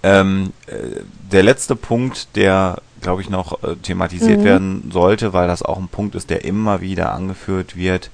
[0.03, 4.45] Ähm, äh, der letzte Punkt, der, glaube ich, noch äh, thematisiert mhm.
[4.45, 8.11] werden sollte, weil das auch ein Punkt ist, der immer wieder angeführt wird,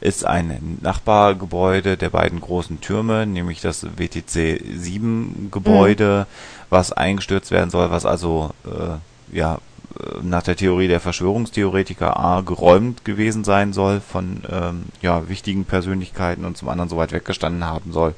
[0.00, 6.64] ist ein Nachbargebäude der beiden großen Türme, nämlich das WTC 7 Gebäude, mhm.
[6.70, 9.58] was eingestürzt werden soll, was also äh, ja
[10.22, 16.44] nach der Theorie der Verschwörungstheoretiker A geräumt gewesen sein soll von ähm, ja, wichtigen Persönlichkeiten
[16.44, 18.14] und zum anderen so weit weggestanden haben soll.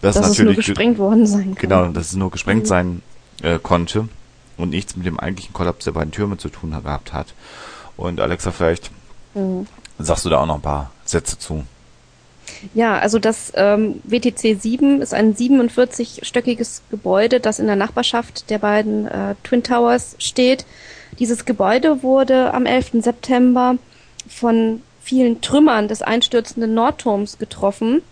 [0.00, 1.68] Das dass natürlich es nur gesprengt worden sein kann.
[1.68, 2.68] Genau, dass es nur gesprengt mhm.
[2.68, 3.02] sein
[3.42, 4.08] äh, konnte
[4.56, 7.34] und nichts mit dem eigentlichen Kollaps der beiden Türme zu tun gehabt hat.
[7.96, 8.90] Und Alexa, vielleicht
[9.34, 9.66] mhm.
[9.98, 11.64] Sagst du da auch noch ein paar Sätze zu.
[12.74, 18.58] Ja, also das ähm, WTC 7 ist ein 47-stöckiges Gebäude, das in der Nachbarschaft der
[18.58, 20.64] beiden äh, Twin Towers steht.
[21.18, 23.02] Dieses Gebäude wurde am 11.
[23.02, 23.76] September
[24.28, 28.02] von vielen Trümmern des einstürzenden Nordturms getroffen.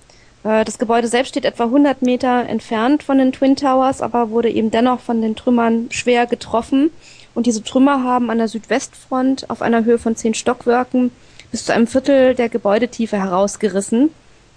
[0.45, 4.51] Äh, das Gebäude selbst steht etwa 100 Meter entfernt von den Twin Towers, aber wurde
[4.51, 6.91] eben dennoch von den Trümmern schwer getroffen.
[7.35, 11.13] Und diese Trümmer haben an der Südwestfront auf einer Höhe von zehn Stockwerken
[11.51, 14.11] bis zu einem Viertel der Gebäudetiefe herausgerissen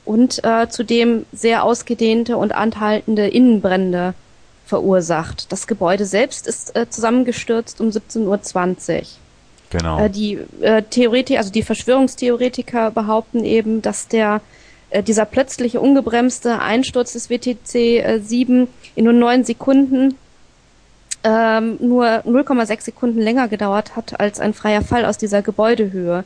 [0.06, 4.14] und äh, zudem sehr ausgedehnte und anhaltende Innenbrände
[4.66, 5.52] verursacht.
[5.52, 9.02] Das Gebäude selbst ist äh, zusammengestürzt um 17.20 Uhr.
[9.70, 10.00] Genau.
[10.00, 14.42] Äh, die äh, Theoretiker, also die Verschwörungstheoretiker behaupten eben, dass der
[14.90, 20.16] äh, dieser plötzliche ungebremste Einsturz des WTC äh, 7 in nur neun Sekunden
[21.24, 26.26] ähm, nur 0,6 Sekunden länger gedauert hat als ein freier Fall aus dieser Gebäudehöhe.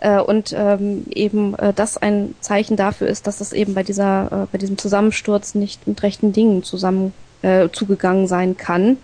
[0.00, 4.26] Äh, und ähm, eben äh, das ein Zeichen dafür ist, dass es eben bei dieser,
[4.26, 8.96] äh, bei diesem Zusammensturz nicht mit rechten Dingen zusammen äh, zugegangen sein kann.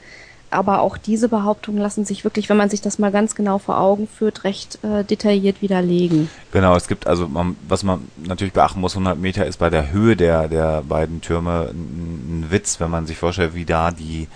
[0.49, 3.79] Aber auch diese Behauptungen lassen sich wirklich, wenn man sich das mal ganz genau vor
[3.79, 6.31] Augen führt, recht äh, detailliert widerlegen.
[6.53, 9.91] Genau, es gibt also, man, was man natürlich beachten muss, 100 Meter ist bei der
[9.93, 14.29] Höhe der, der beiden Türme ein, ein Witz, wenn man sich vorstellt, wie da die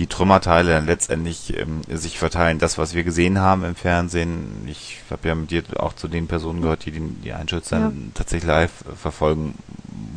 [0.00, 2.58] die Trümmerteile dann letztendlich ähm, sich verteilen.
[2.58, 6.26] Das, was wir gesehen haben im Fernsehen, ich habe ja mit dir auch zu den
[6.26, 7.92] Personen gehört, die den, die Einschütze ja.
[8.14, 9.56] tatsächlich live verfolgen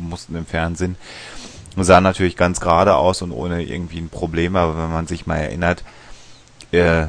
[0.00, 0.96] mussten im Fernsehen,
[1.76, 5.36] sah natürlich ganz gerade aus und ohne irgendwie ein Problem, aber wenn man sich mal
[5.36, 5.84] erinnert,
[6.72, 7.08] äh,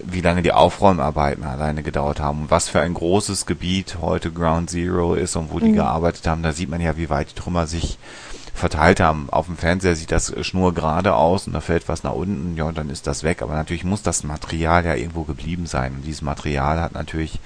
[0.00, 4.68] wie lange die Aufräumarbeiten alleine gedauert haben und was für ein großes Gebiet heute Ground
[4.68, 5.76] Zero ist und wo die mhm.
[5.76, 7.98] gearbeitet haben, da sieht man ja, wie weit die Trümmer sich
[8.64, 9.28] verteilt haben.
[9.30, 12.78] Auf dem Fernseher sieht das schnurgerade aus und da fällt was nach unten, ja, und
[12.78, 13.42] dann ist das weg.
[13.42, 15.96] Aber natürlich muss das Material ja irgendwo geblieben sein.
[15.96, 17.40] Und dieses Material hat natürlich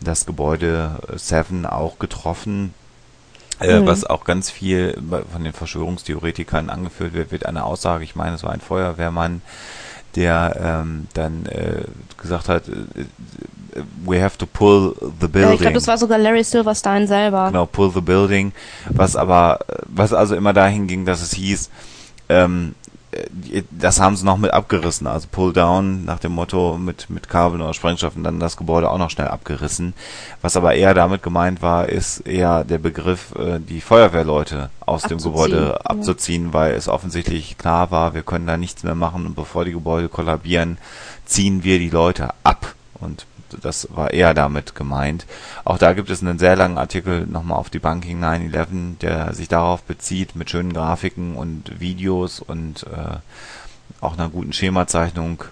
[0.00, 2.72] das Gebäude 7 auch getroffen.
[3.60, 3.86] Äh, mhm.
[3.86, 4.98] was auch ganz viel
[5.30, 9.42] von den Verschwörungstheoretikern angeführt wird, wird eine Aussage, ich meine, es war ein Feuerwehrmann,
[10.16, 11.84] der ähm, dann äh,
[12.20, 15.42] gesagt hat, äh, we have to pull the building.
[15.42, 17.48] Ja, ich glaube, das war sogar Larry Silverstein selber.
[17.48, 18.52] Genau, pull the building,
[18.90, 21.70] was aber, was also immer dahin ging, dass es hieß,
[22.28, 22.74] ähm,
[23.70, 27.62] das haben sie noch mit abgerissen, also Pull Down nach dem Motto mit, mit Kabeln
[27.62, 29.94] oder Sprengstoffen, dann das Gebäude auch noch schnell abgerissen.
[30.42, 35.18] Was aber eher damit gemeint war, ist eher der Begriff, äh, die Feuerwehrleute aus abzuziehen,
[35.18, 36.52] dem Gebäude abzuziehen, ja.
[36.52, 40.08] weil es offensichtlich klar war, wir können da nichts mehr machen und bevor die Gebäude
[40.08, 40.78] kollabieren,
[41.24, 42.74] ziehen wir die Leute ab.
[43.00, 43.26] Und
[43.62, 45.26] das war eher damit gemeint.
[45.64, 49.48] Auch da gibt es einen sehr langen Artikel nochmal auf die Banking 911, der sich
[49.48, 53.16] darauf bezieht, mit schönen Grafiken und Videos und äh,
[54.00, 55.44] auch einer guten Schemazeichnung,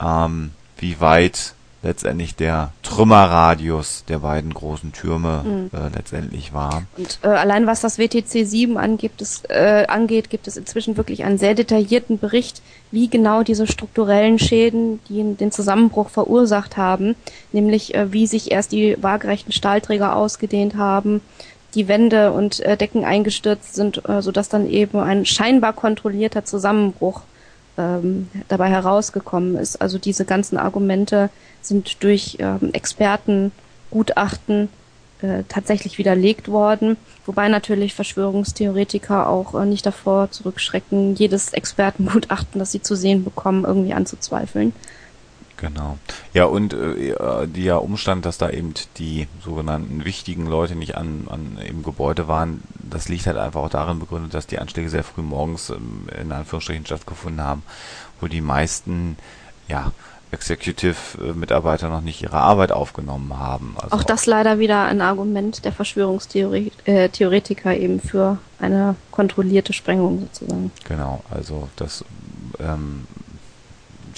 [0.00, 5.70] ähm, wie weit letztendlich der Trümmerradius der beiden großen Türme mhm.
[5.72, 6.82] äh, letztendlich war.
[6.96, 11.24] Und äh, allein was das WTC 7 angeht, es, äh, angeht, gibt es inzwischen wirklich
[11.24, 17.14] einen sehr detaillierten Bericht, wie genau diese strukturellen Schäden, die den Zusammenbruch verursacht haben,
[17.52, 21.20] nämlich äh, wie sich erst die waagerechten Stahlträger ausgedehnt haben,
[21.74, 27.22] die Wände und äh, Decken eingestürzt sind, äh, sodass dann eben ein scheinbar kontrollierter Zusammenbruch
[27.78, 29.80] ähm, dabei herausgekommen ist.
[29.80, 34.68] Also diese ganzen Argumente sind durch ähm, Expertengutachten
[35.22, 42.72] äh, tatsächlich widerlegt worden, wobei natürlich Verschwörungstheoretiker auch äh, nicht davor zurückschrecken, jedes Expertengutachten, das
[42.72, 44.72] sie zu sehen bekommen, irgendwie anzuzweifeln.
[45.56, 45.98] Genau.
[46.32, 51.58] Ja, und äh, der Umstand, dass da eben die sogenannten wichtigen Leute nicht an, an
[51.64, 55.22] im Gebäude waren, das liegt halt einfach auch darin begründet, dass die Anschläge sehr früh
[55.22, 57.62] morgens ähm, in Anführungsstrichen stattgefunden haben,
[58.20, 59.16] wo die meisten,
[59.68, 59.92] ja,
[60.34, 63.76] Executive-Mitarbeiter noch nicht ihre Arbeit aufgenommen haben.
[63.80, 70.20] Also auch das leider wieder ein Argument der Verschwörungstheoretiker äh, eben für eine kontrollierte Sprengung
[70.20, 70.72] sozusagen.
[70.88, 72.04] Genau, also das
[72.58, 73.06] ähm,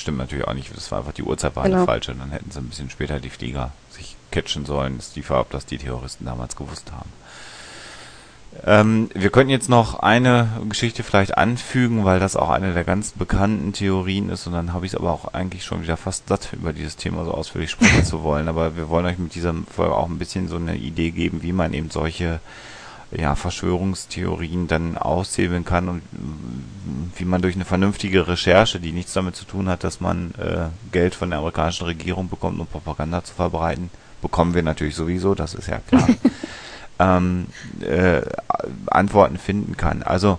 [0.01, 0.75] stimmt natürlich auch nicht.
[0.77, 1.79] Das war einfach die Uhrzeit war genau.
[1.79, 2.15] eine falsche.
[2.15, 4.97] Dann hätten sie ein bisschen später die Flieger sich catchen sollen.
[4.97, 7.11] Das ist die Farbe, dass die Terroristen damals gewusst haben.
[8.65, 13.13] Ähm, wir könnten jetzt noch eine Geschichte vielleicht anfügen, weil das auch eine der ganz
[13.13, 16.51] bekannten Theorien ist und dann habe ich es aber auch eigentlich schon wieder fast satt,
[16.53, 18.49] über dieses Thema so ausführlich sprechen zu wollen.
[18.49, 21.53] Aber wir wollen euch mit dieser Folge auch ein bisschen so eine Idee geben, wie
[21.53, 22.41] man eben solche
[23.13, 26.03] ja, Verschwörungstheorien dann aushebeln kann und
[27.17, 30.69] wie man durch eine vernünftige Recherche, die nichts damit zu tun hat, dass man äh,
[30.93, 33.91] Geld von der amerikanischen Regierung bekommt, um Propaganda zu verbreiten,
[34.23, 36.09] bekommen wir natürlich sowieso, das ist ja klar.
[36.99, 37.47] ähm,
[37.81, 38.23] äh,
[38.87, 40.03] Antworten finden kann.
[40.03, 40.39] Also,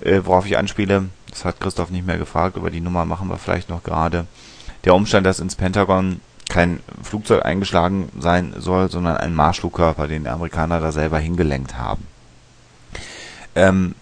[0.00, 3.38] äh, worauf ich anspiele, das hat Christoph nicht mehr gefragt, aber die Nummer machen wir
[3.38, 4.26] vielleicht noch gerade.
[4.84, 6.20] Der Umstand, dass ins Pentagon
[6.54, 12.06] kein Flugzeug eingeschlagen sein soll, sondern ein Marschflugkörper, den die Amerikaner da selber hingelenkt haben.
[13.56, 13.96] Ähm,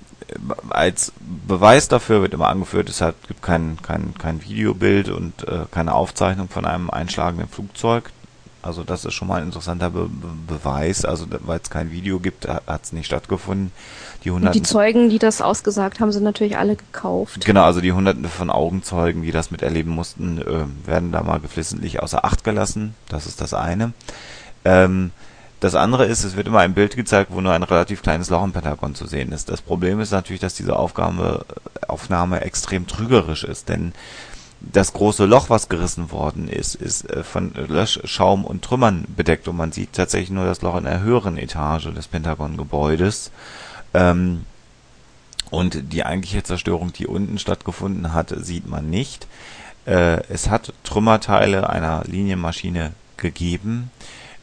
[0.68, 1.12] als
[1.48, 5.94] Beweis dafür wird immer angeführt, es hat, gibt kein, kein, kein Videobild und äh, keine
[5.94, 8.10] Aufzeichnung von einem einschlagenden Flugzeug.
[8.60, 11.06] Also das ist schon mal ein interessanter Be Be Beweis.
[11.06, 13.72] Also weil es kein Video gibt, hat es nicht stattgefunden.
[14.24, 17.44] Die, Hunderten, die Zeugen, die das ausgesagt haben, sind natürlich alle gekauft.
[17.44, 22.02] Genau, also die Hunderten von Augenzeugen, die das miterleben mussten, äh, werden da mal geflissentlich
[22.02, 22.94] außer Acht gelassen.
[23.08, 23.92] Das ist das eine.
[24.64, 25.10] Ähm,
[25.58, 28.42] das andere ist, es wird immer ein Bild gezeigt, wo nur ein relativ kleines Loch
[28.42, 29.48] im Pentagon zu sehen ist.
[29.48, 31.44] Das Problem ist natürlich, dass diese Aufgabe,
[31.86, 33.92] Aufnahme extrem trügerisch ist, denn
[34.60, 39.56] das große Loch, was gerissen worden ist, ist äh, von Löschschaum und Trümmern bedeckt und
[39.56, 43.30] man sieht tatsächlich nur das Loch in der höheren Etage des Pentagon-Gebäudes.
[43.94, 44.44] Ähm,
[45.50, 49.26] und die eigentliche Zerstörung, die unten stattgefunden hat, sieht man nicht.
[49.86, 53.90] Äh, es hat Trümmerteile einer Linienmaschine gegeben.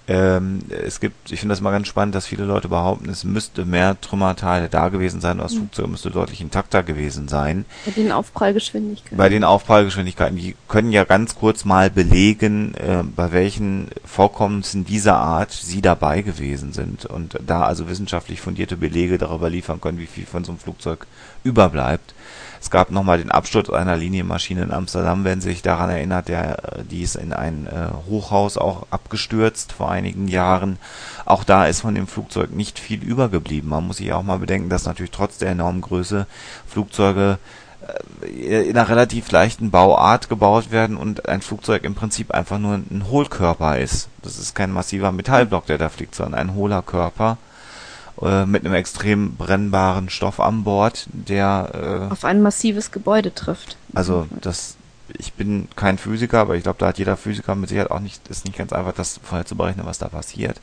[0.09, 3.63] Ähm, es gibt, ich finde das mal ganz spannend, dass viele Leute behaupten, es müsste
[3.63, 5.59] mehr Trümmerteile da gewesen sein, oder das mhm.
[5.59, 7.65] Flugzeug müsste deutlich intakter gewesen sein.
[7.85, 9.17] Bei den Aufprallgeschwindigkeiten.
[9.19, 15.17] Bei den Aufprallgeschwindigkeiten, die können ja ganz kurz mal belegen, äh, bei welchen Vorkommnissen dieser
[15.17, 20.07] Art sie dabei gewesen sind und da also wissenschaftlich fundierte Belege darüber liefern können, wie
[20.07, 21.05] viel von so einem Flugzeug
[21.43, 22.15] überbleibt.
[22.61, 26.57] Es gab nochmal den Absturz einer Linienmaschine in Amsterdam, wenn sich daran erinnert, der,
[26.89, 30.77] die ist in ein äh, Hochhaus auch abgestürzt vor einigen Jahren.
[31.25, 33.69] Auch da ist von dem Flugzeug nicht viel übergeblieben.
[33.69, 36.27] Man muss sich auch mal bedenken, dass natürlich trotz der enormen Größe
[36.67, 37.37] Flugzeuge
[38.27, 42.73] äh, in einer relativ leichten Bauart gebaut werden und ein Flugzeug im Prinzip einfach nur
[42.73, 44.09] ein Hohlkörper ist.
[44.21, 47.37] Das ist kein massiver Metallblock, der da fliegt, sondern ein hohler Körper
[48.21, 53.77] äh, mit einem extrem brennbaren Stoff an Bord, der äh, auf ein massives Gebäude trifft.
[53.93, 54.75] Also das,
[55.17, 58.27] ich bin kein Physiker, aber ich glaube, da hat jeder Physiker mit Sicherheit auch nicht,
[58.27, 60.59] ist nicht ganz einfach, das vorher zu berechnen, was da passiert.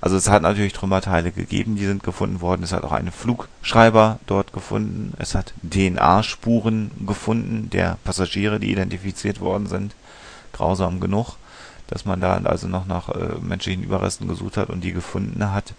[0.00, 2.62] Also es hat natürlich Trümmerteile gegeben, die sind gefunden worden.
[2.62, 5.14] Es hat auch eine Flugschreiber dort gefunden.
[5.18, 9.94] Es hat DNA-Spuren gefunden der Passagiere, die identifiziert worden sind.
[10.52, 11.36] Grausam genug,
[11.86, 15.72] dass man da also noch nach äh, menschlichen Überresten gesucht hat und die gefunden hat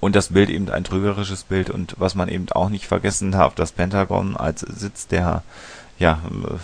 [0.00, 3.54] und das Bild eben ein trügerisches Bild und was man eben auch nicht vergessen darf,
[3.54, 5.42] das Pentagon als Sitz der
[5.98, 6.18] ja,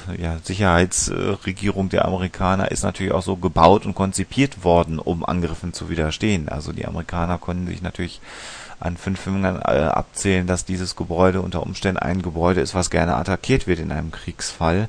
[0.09, 5.75] äh, ja, Sicherheitsregierung der Amerikaner ist natürlich auch so gebaut und konzipiert worden, um Angriffen
[5.75, 6.49] zu widerstehen.
[6.49, 8.20] Also die Amerikaner konnten sich natürlich
[8.81, 13.16] an fünf Fingern äh, abzählen, dass dieses Gebäude unter Umständen ein Gebäude ist, was gerne
[13.16, 14.88] attackiert wird in einem Kriegsfall.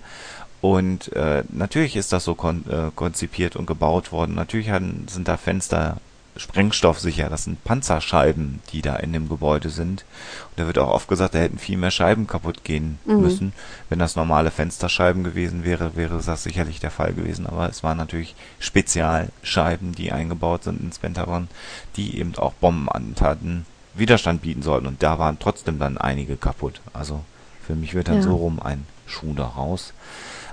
[0.61, 4.35] Und äh, natürlich ist das so kon äh, konzipiert und gebaut worden.
[4.35, 5.97] Natürlich haben, sind da Fenster
[6.37, 7.29] sprengstoffsicher.
[7.29, 10.05] Das sind Panzerscheiben, die da in dem Gebäude sind.
[10.49, 13.21] Und da wird auch oft gesagt, da hätten viel mehr Scheiben kaputt gehen mhm.
[13.21, 13.53] müssen.
[13.89, 17.47] Wenn das normale Fensterscheiben gewesen wäre, wäre das sicherlich der Fall gewesen.
[17.47, 21.47] Aber es waren natürlich Spezialscheiben, die eingebaut sind ins Pentagon,
[21.95, 24.87] die eben auch Bombenattentaten Widerstand bieten sollten.
[24.87, 26.81] Und da waren trotzdem dann einige kaputt.
[26.93, 27.23] Also
[27.65, 28.21] für mich wird dann ja.
[28.21, 29.93] so rum ein Schuh daraus.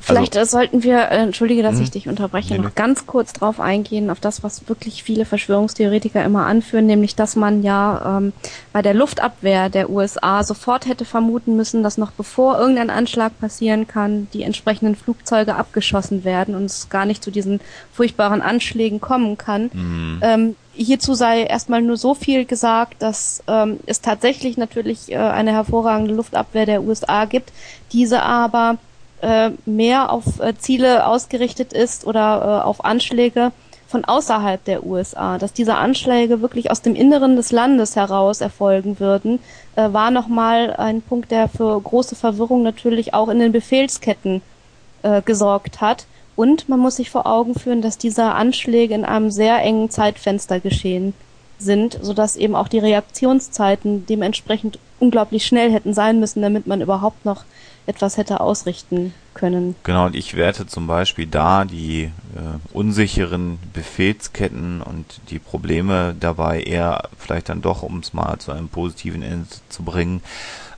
[0.05, 1.93] Vielleicht also, sollten wir, äh, entschuldige, dass ich hm?
[1.93, 6.47] dich unterbreche, nee, noch ganz kurz drauf eingehen, auf das, was wirklich viele Verschwörungstheoretiker immer
[6.47, 8.33] anführen, nämlich, dass man ja ähm,
[8.73, 13.89] bei der Luftabwehr der USA sofort hätte vermuten müssen, dass noch bevor irgendein Anschlag passieren
[13.89, 17.61] kann, die entsprechenden Flugzeuge abgeschossen werden und es gar nicht zu diesen
[17.93, 19.71] furchtbaren Anschlägen kommen kann.
[19.73, 20.21] Mhm.
[20.23, 25.53] Ähm, hierzu sei erstmal nur so viel gesagt, dass ähm, es tatsächlich natürlich äh, eine
[25.53, 27.53] hervorragende Luftabwehr der USA gibt,
[27.93, 28.79] diese aber
[29.23, 33.53] äh, mehr auf äh, Ziele ausgerichtet ist oder äh, auf Anschläge
[33.87, 35.39] von außerhalb der USA.
[35.39, 39.39] Dass diese Anschläge wirklich aus dem Inneren des Landes heraus erfolgen würden,
[39.77, 44.43] äh, war nochmal ein Punkt, der für große Verwirrung natürlich auch in den Befehlsketten
[45.03, 46.07] äh, gesorgt hat.
[46.37, 50.59] Und man muss sich vor Augen führen, dass diese Anschläge in einem sehr engen Zeitfenster
[50.59, 51.15] geschehen
[51.59, 57.25] sind, sodass eben auch die Reaktionszeiten dementsprechend unglaublich schnell hätten sein müssen, damit man überhaupt
[57.25, 57.45] noch
[57.87, 59.75] etwas hätte ausrichten können.
[59.83, 62.11] Genau, und ich werte zum Beispiel da die äh,
[62.73, 68.69] unsicheren Befehlsketten und die Probleme dabei eher vielleicht dann doch, um es mal zu einem
[68.69, 70.23] positiven Ende zu bringen,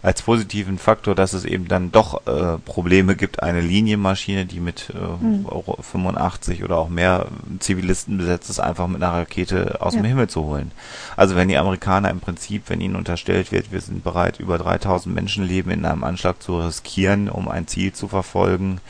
[0.03, 4.91] als positiven Faktor, dass es eben dann doch äh, Probleme gibt, eine Linienmaschine, die mit
[4.91, 5.47] äh, hm.
[5.81, 7.27] 85 oder auch mehr
[7.59, 10.01] Zivilisten besetzt ist, einfach mit einer Rakete aus ja.
[10.01, 10.71] dem Himmel zu holen.
[11.17, 15.15] Also wenn die Amerikaner im Prinzip, wenn ihnen unterstellt wird, wir sind bereit, über 3000
[15.15, 18.81] Menschenleben in einem Anschlag zu riskieren, um ein Ziel zu verfolgen,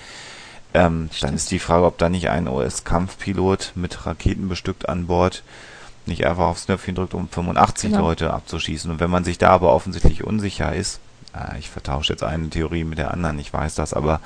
[0.75, 5.43] ähm, dann ist die Frage, ob da nicht ein US-Kampfpilot mit Raketen bestückt an Bord
[6.07, 8.03] nicht einfach aufs Knöpfchen drückt, um 85 genau.
[8.03, 8.91] Leute abzuschießen.
[8.91, 11.01] Und wenn man sich da aber offensichtlich unsicher ist,
[11.35, 14.21] äh, ich vertausche jetzt eine Theorie mit der anderen, ich weiß das, aber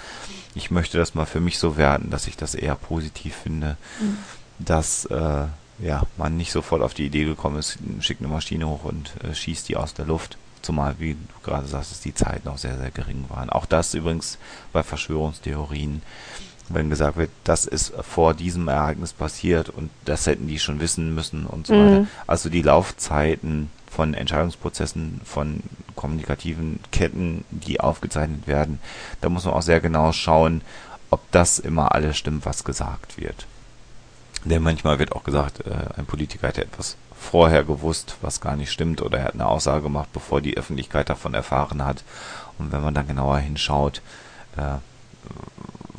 [0.54, 4.18] ich möchte das mal für mich so werten, dass ich das eher positiv finde, mhm.
[4.58, 5.46] dass äh,
[5.78, 9.34] ja, man nicht sofort auf die Idee gekommen ist, schickt eine Maschine hoch und äh,
[9.34, 10.36] schießt die aus der Luft.
[10.62, 13.48] Zumal, wie du gerade sagst, die Zeiten auch sehr, sehr gering waren.
[13.48, 14.36] Auch das übrigens
[14.74, 16.02] bei Verschwörungstheorien,
[16.72, 21.14] wenn gesagt wird, das ist vor diesem Ereignis passiert und das hätten die schon wissen
[21.14, 21.86] müssen und so mhm.
[21.86, 22.06] weiter.
[22.26, 25.62] Also die Laufzeiten von Entscheidungsprozessen, von
[25.96, 28.78] kommunikativen Ketten, die aufgezeichnet werden,
[29.20, 30.62] da muss man auch sehr genau schauen,
[31.10, 33.46] ob das immer alles stimmt, was gesagt wird.
[34.44, 38.70] Denn manchmal wird auch gesagt, äh, ein Politiker hätte etwas vorher gewusst, was gar nicht
[38.70, 42.04] stimmt, oder er hat eine Aussage gemacht, bevor die Öffentlichkeit davon erfahren hat.
[42.58, 44.00] Und wenn man dann genauer hinschaut,
[44.56, 44.78] äh,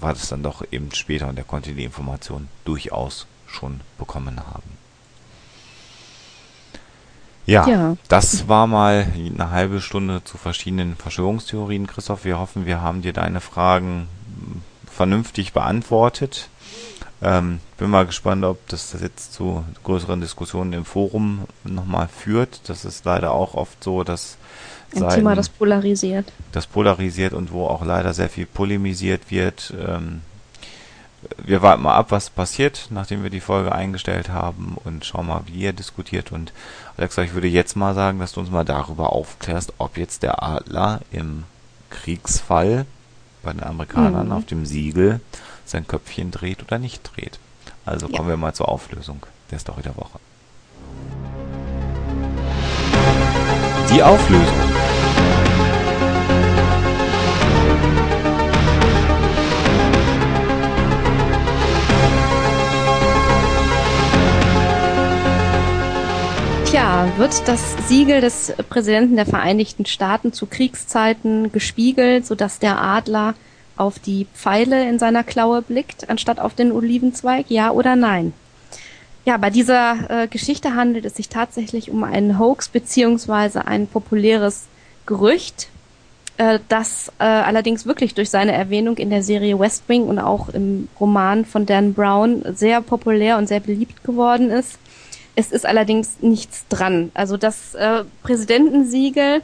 [0.02, 4.82] war das dann doch eben später und er konnte die Information durchaus schon bekommen haben.
[7.46, 11.88] Ja, ja, das war mal eine halbe Stunde zu verschiedenen Verschwörungstheorien.
[11.88, 14.08] Christoph, wir hoffen, wir haben dir deine Fragen
[14.90, 16.50] vernünftig beantwortet.
[17.24, 22.62] Ähm, bin mal gespannt, ob das jetzt zu größeren Diskussionen im Forum nochmal führt.
[22.68, 24.38] Das ist leider auch oft so, dass
[24.94, 26.32] ein Seiten, Thema, das polarisiert.
[26.52, 29.74] Das polarisiert und wo auch leider sehr viel polemisiert wird.
[29.80, 30.22] Ähm,
[31.38, 35.44] wir warten mal ab, was passiert, nachdem wir die Folge eingestellt haben und schauen mal,
[35.46, 36.32] wie ihr diskutiert.
[36.32, 36.52] Und
[36.98, 40.42] Alexa, ich würde jetzt mal sagen, dass du uns mal darüber aufklärst, ob jetzt der
[40.42, 41.44] Adler im
[41.90, 42.86] Kriegsfall
[43.44, 44.34] bei den Amerikanern mhm.
[44.34, 45.20] auf dem Siegel
[45.66, 47.40] sein Köpfchen dreht oder nicht dreht.
[47.86, 48.18] Also ja.
[48.18, 50.20] kommen wir mal zur Auflösung der Story der Woche.
[53.94, 54.81] Die Auflösung.
[66.72, 73.34] Tja, wird das Siegel des Präsidenten der Vereinigten Staaten zu Kriegszeiten gespiegelt, sodass der Adler
[73.76, 77.48] auf die Pfeile in seiner Klaue blickt, anstatt auf den Olivenzweig?
[77.50, 78.32] Ja oder nein?
[79.26, 84.68] Ja, bei dieser äh, Geschichte handelt es sich tatsächlich um einen Hoax beziehungsweise ein populäres
[85.06, 85.68] Gerücht,
[86.38, 90.48] äh, das äh, allerdings wirklich durch seine Erwähnung in der Serie West Wing und auch
[90.48, 94.80] im Roman von Dan Brown sehr populär und sehr beliebt geworden ist.
[95.36, 97.12] Es ist allerdings nichts dran.
[97.14, 99.42] Also das äh, Präsidentensiegel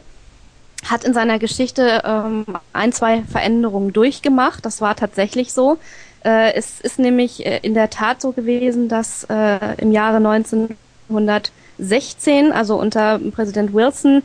[0.85, 4.65] hat in seiner Geschichte ähm, ein, zwei Veränderungen durchgemacht.
[4.65, 5.77] Das war tatsächlich so.
[6.23, 12.51] Äh, es ist nämlich äh, in der Tat so gewesen, dass äh, im Jahre 1916,
[12.51, 14.23] also unter Präsident Wilson,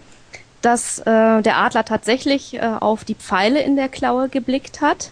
[0.63, 5.11] dass äh, der Adler tatsächlich äh, auf die Pfeile in der Klaue geblickt hat.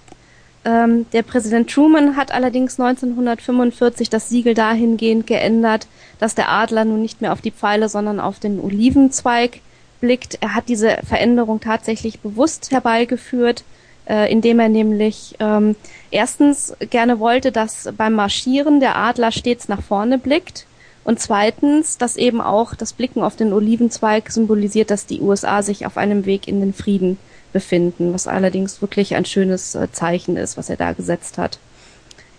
[0.64, 5.86] Ähm, der Präsident Truman hat allerdings 1945 das Siegel dahingehend geändert,
[6.18, 9.60] dass der Adler nun nicht mehr auf die Pfeile, sondern auf den Olivenzweig
[10.00, 10.38] blickt.
[10.42, 13.64] Er hat diese Veränderung tatsächlich bewusst herbeigeführt,
[14.06, 15.76] äh, indem er nämlich ähm,
[16.10, 20.66] erstens gerne wollte, dass beim Marschieren der Adler stets nach vorne blickt
[21.04, 25.86] und zweitens, dass eben auch das Blicken auf den Olivenzweig symbolisiert, dass die USA sich
[25.86, 27.18] auf einem Weg in den Frieden
[27.52, 31.58] befinden, was allerdings wirklich ein schönes äh, Zeichen ist, was er da gesetzt hat.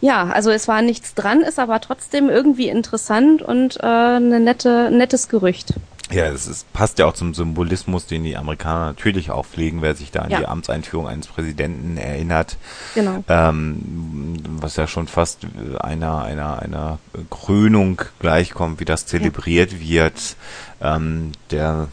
[0.01, 4.89] Ja, also es war nichts dran, ist aber trotzdem irgendwie interessant und äh, eine nette,
[4.91, 5.75] nettes Gerücht.
[6.11, 9.95] Ja, es ist, passt ja auch zum Symbolismus, den die Amerikaner natürlich auch pflegen, wer
[9.95, 10.39] sich da an ja.
[10.39, 12.57] die Amtseinführung eines Präsidenten erinnert.
[12.95, 13.23] Genau.
[13.29, 15.47] Ähm, was ja schon fast
[15.79, 16.99] einer, einer, einer
[17.29, 19.79] Krönung gleichkommt, wie das zelebriert ja.
[19.79, 20.35] wird.
[20.81, 21.87] Ähm, der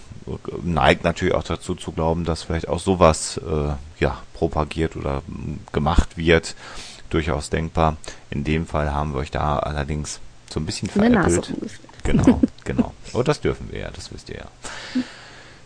[0.62, 5.22] neigt natürlich auch dazu zu glauben, dass vielleicht auch sowas äh, ja, propagiert oder
[5.72, 6.54] gemacht wird.
[7.10, 7.96] Durchaus denkbar.
[8.30, 10.20] In dem Fall haben wir euch da allerdings
[10.50, 11.54] so ein bisschen veräppelt.
[12.04, 12.92] Genau, genau.
[13.12, 15.02] Oh, das dürfen wir ja, das wisst ihr ja.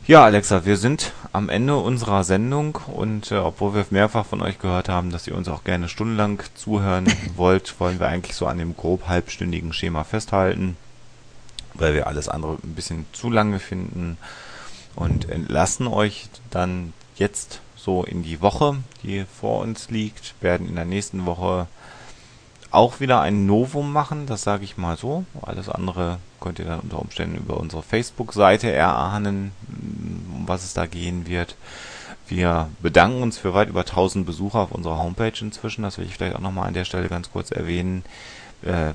[0.05, 4.59] Ja, Alexa, wir sind am Ende unserer Sendung und äh, obwohl wir mehrfach von euch
[4.59, 7.07] gehört haben, dass ihr uns auch gerne stundenlang zuhören
[7.37, 10.77] wollt, wollen wir eigentlich so an dem grob halbstündigen Schema festhalten,
[11.75, 14.19] weil wir alles andere ein bisschen zu lange finden
[14.97, 20.77] und entlassen euch dann jetzt so in die Woche, die vor uns liegt, werden in
[20.77, 21.67] der nächsten Woche
[22.71, 25.25] auch wieder ein Novum machen, das sage ich mal so.
[25.43, 29.53] Alles andere könnt ihr dann unter Umständen über unsere Facebook-Seite erahnen,
[30.35, 31.57] um was es da gehen wird.
[32.29, 35.83] Wir bedanken uns für weit über 1000 Besucher auf unserer Homepage inzwischen.
[35.83, 38.05] Das will ich vielleicht auch nochmal an der Stelle ganz kurz erwähnen.
[38.63, 38.95] Äh,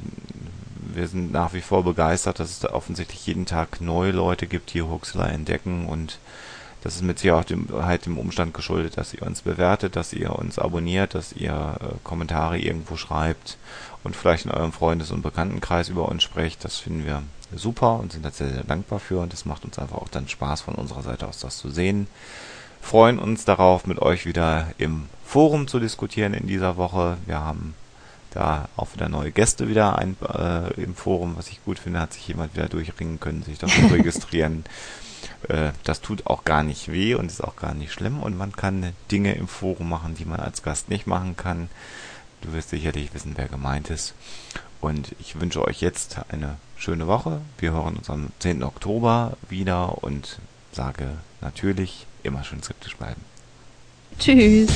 [0.93, 4.73] wir sind nach wie vor begeistert, dass es da offensichtlich jeden Tag neue Leute gibt,
[4.73, 6.19] die Huxley entdecken und
[6.83, 10.33] das ist mit Sicherheit dem, halt dem Umstand geschuldet, dass ihr uns bewertet, dass ihr
[10.33, 13.57] uns abonniert, dass ihr äh, Kommentare irgendwo schreibt
[14.03, 16.63] und vielleicht in eurem Freundes- und Bekanntenkreis über uns sprecht.
[16.63, 17.23] Das finden wir
[17.55, 20.27] super und sind da sehr, sehr dankbar für und es macht uns einfach auch dann
[20.27, 22.07] Spaß von unserer Seite aus das zu sehen.
[22.81, 27.17] freuen uns darauf, mit euch wieder im Forum zu diskutieren in dieser Woche.
[27.25, 27.73] Wir haben
[28.31, 32.13] da auch wieder neue Gäste wieder ein, äh, im Forum, was ich gut finde, hat
[32.13, 34.65] sich jemand wieder durchringen können, sich dafür registrieren.
[35.47, 38.53] Äh, das tut auch gar nicht weh und ist auch gar nicht schlimm und man
[38.53, 41.69] kann Dinge im Forum machen, die man als Gast nicht machen kann.
[42.41, 44.13] Du wirst sicherlich wissen, wer gemeint ist.
[44.79, 47.41] Und ich wünsche euch jetzt eine schöne Woche.
[47.57, 48.63] Wir hören uns am 10.
[48.63, 50.39] Oktober wieder und
[50.71, 51.09] sage
[51.41, 53.21] natürlich immer schön skeptisch bleiben.
[54.19, 54.69] Tschüss.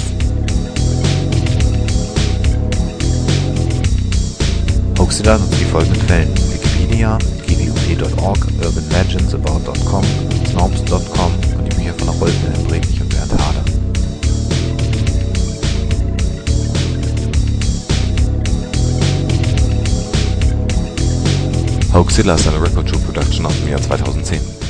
[5.12, 10.06] Hoaxilla nutzt die folgenden Quellen: Wikipedia, gwp.org, urbanlegendsabout.com,
[10.50, 13.66] snobs.com und die Bücher von Rolf Wilhelm Bredlich und Bernd Hader.
[21.94, 24.61] Hoaxilla ist eine Record Show Production aus dem Jahr 2010.